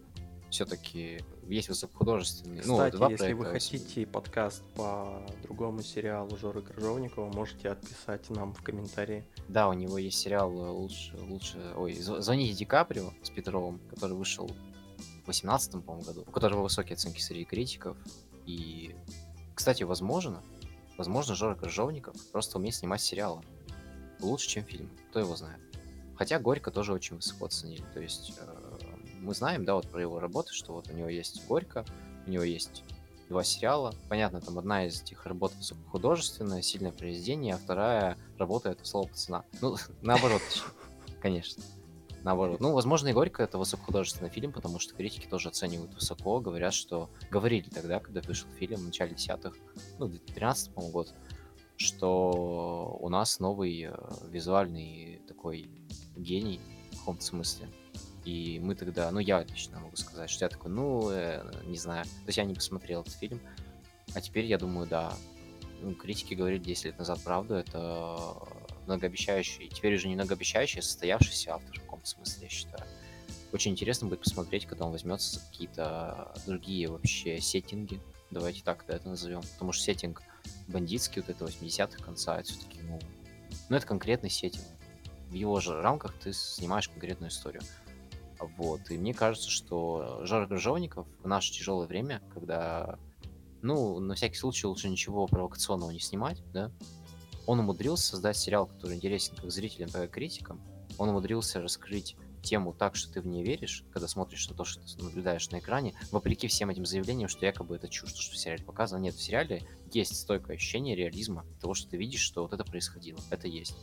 [0.49, 2.61] Все-таки есть высокохудожественный.
[2.65, 3.69] ну, Кстати, два если вы проекта.
[3.69, 9.23] хотите подкаст по другому сериалу Жоры Крыжовникова, можете отписать нам в комментарии.
[9.47, 13.79] Да, у него есть сериал э, лучше, лучше, ой, «Зв- звоните Ди Каприо с Петровым,
[13.89, 14.49] который вышел
[15.23, 17.95] в 18 по-моему, году, у которого высокие оценки среди критиков.
[18.45, 18.93] И,
[19.55, 20.43] кстати, возможно,
[20.97, 23.41] возможно, Жора Крыжовников просто умеет снимать сериалы
[24.19, 24.89] лучше, чем фильмы.
[25.11, 25.59] Кто его знает.
[26.21, 27.83] Хотя Горько тоже очень высоко оценили.
[27.95, 28.77] То есть э,
[29.21, 31.83] мы знаем, да, вот про его работы, что вот у него есть Горько,
[32.27, 32.83] у него есть
[33.27, 33.95] два сериала.
[34.07, 39.45] Понятно, там одна из этих работ высокохудожественная, сильное произведение, а вторая работа это слово пацана.
[39.61, 40.43] Ну, наоборот,
[41.23, 41.63] конечно.
[42.21, 42.59] Наоборот.
[42.59, 47.09] Ну, возможно, и Горько это высокохудожественный фильм, потому что критики тоже оценивают высоко, говорят, что
[47.31, 49.57] говорили тогда, когда вышел фильм в начале десятых,
[49.97, 51.15] ну, 2013, по-моему, год,
[51.77, 53.95] что у нас новый э,
[54.29, 55.67] визуальный такой
[56.15, 56.59] гений
[56.91, 57.69] в каком-то смысле.
[58.25, 62.05] И мы тогда, ну я лично могу сказать, что я такой, ну, э, не знаю.
[62.05, 63.41] То есть я не посмотрел этот фильм,
[64.13, 65.13] а теперь я думаю, да.
[65.81, 68.35] Ну, критики говорили 10 лет назад правду, это
[68.85, 72.83] многообещающий, теперь уже не многообещающий, а состоявшийся автор в каком-то смысле, я считаю.
[73.51, 77.99] Очень интересно будет посмотреть, когда он возьмется за какие-то другие вообще сеттинги.
[78.29, 79.41] Давайте так это назовем.
[79.41, 80.21] Потому что сеттинг
[80.67, 82.99] бандитский, вот это 80-х конца, это все-таки, ну,
[83.69, 84.63] ну, это конкретный сеттинг.
[85.31, 87.63] В его же рамках ты снимаешь конкретную историю.
[88.57, 88.91] Вот.
[88.91, 92.99] И мне кажется, что Жора Крыжовников в наше тяжелое время, когда,
[93.61, 96.69] ну, на всякий случай лучше ничего провокационного не снимать, да,
[97.45, 100.59] он умудрился создать сериал, который интересен как зрителям, так и критикам.
[100.97, 104.81] Он умудрился раскрыть тему так, что ты в нее веришь, когда смотришь на то, что
[104.83, 108.63] ты наблюдаешь на экране, вопреки всем этим заявлениям, что якобы это чушь, что в сериале
[108.63, 108.99] показано.
[108.99, 109.63] Нет, в сериале
[109.93, 113.19] есть стойкое ощущение реализма того, что ты видишь, что вот это происходило.
[113.29, 113.77] Это есть.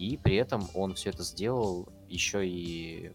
[0.00, 3.12] И при этом он все это сделал еще и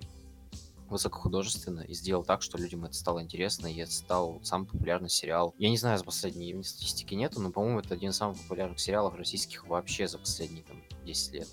[0.87, 5.55] высокохудожественно и сделал так, что людям это стало интересно, и это стал самый популярный сериал.
[5.57, 9.15] Я не знаю, за последние статистики нету, но, по-моему, это один из самых популярных сериалов
[9.15, 11.47] российских вообще за последние там 10 лет.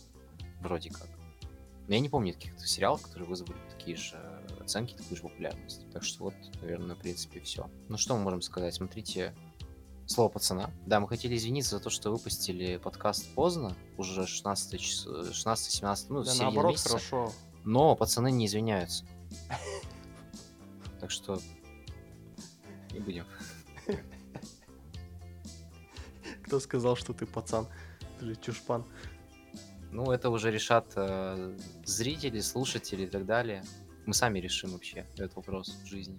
[0.61, 1.09] Вроде как.
[1.89, 4.19] Но я не помню каких-то сериалов, которые вызвали такие же
[4.61, 5.91] оценки, такую же популярность.
[5.95, 7.71] Так что вот, наверное, в принципе, все.
[7.89, 8.75] Ну что мы можем сказать?
[8.75, 9.35] Смотрите,
[10.07, 10.71] слово пацана.
[10.87, 16.35] Да, мы хотели извиниться за то, что выпустили подкаст поздно, уже 16 16-17, ну, да,
[16.35, 16.89] наоборот, месяца.
[16.89, 17.33] хорошо.
[17.65, 19.05] Но пацаны не извиняются.
[21.01, 21.41] Так что
[22.93, 23.27] не будем.
[26.45, 27.67] Кто сказал, что ты пацан?
[28.19, 28.85] Ты же чушпан.
[29.91, 33.65] Ну, это уже решат э, зрители, слушатели и так далее.
[34.07, 36.19] Мы сами решим вообще этот вопрос в жизни.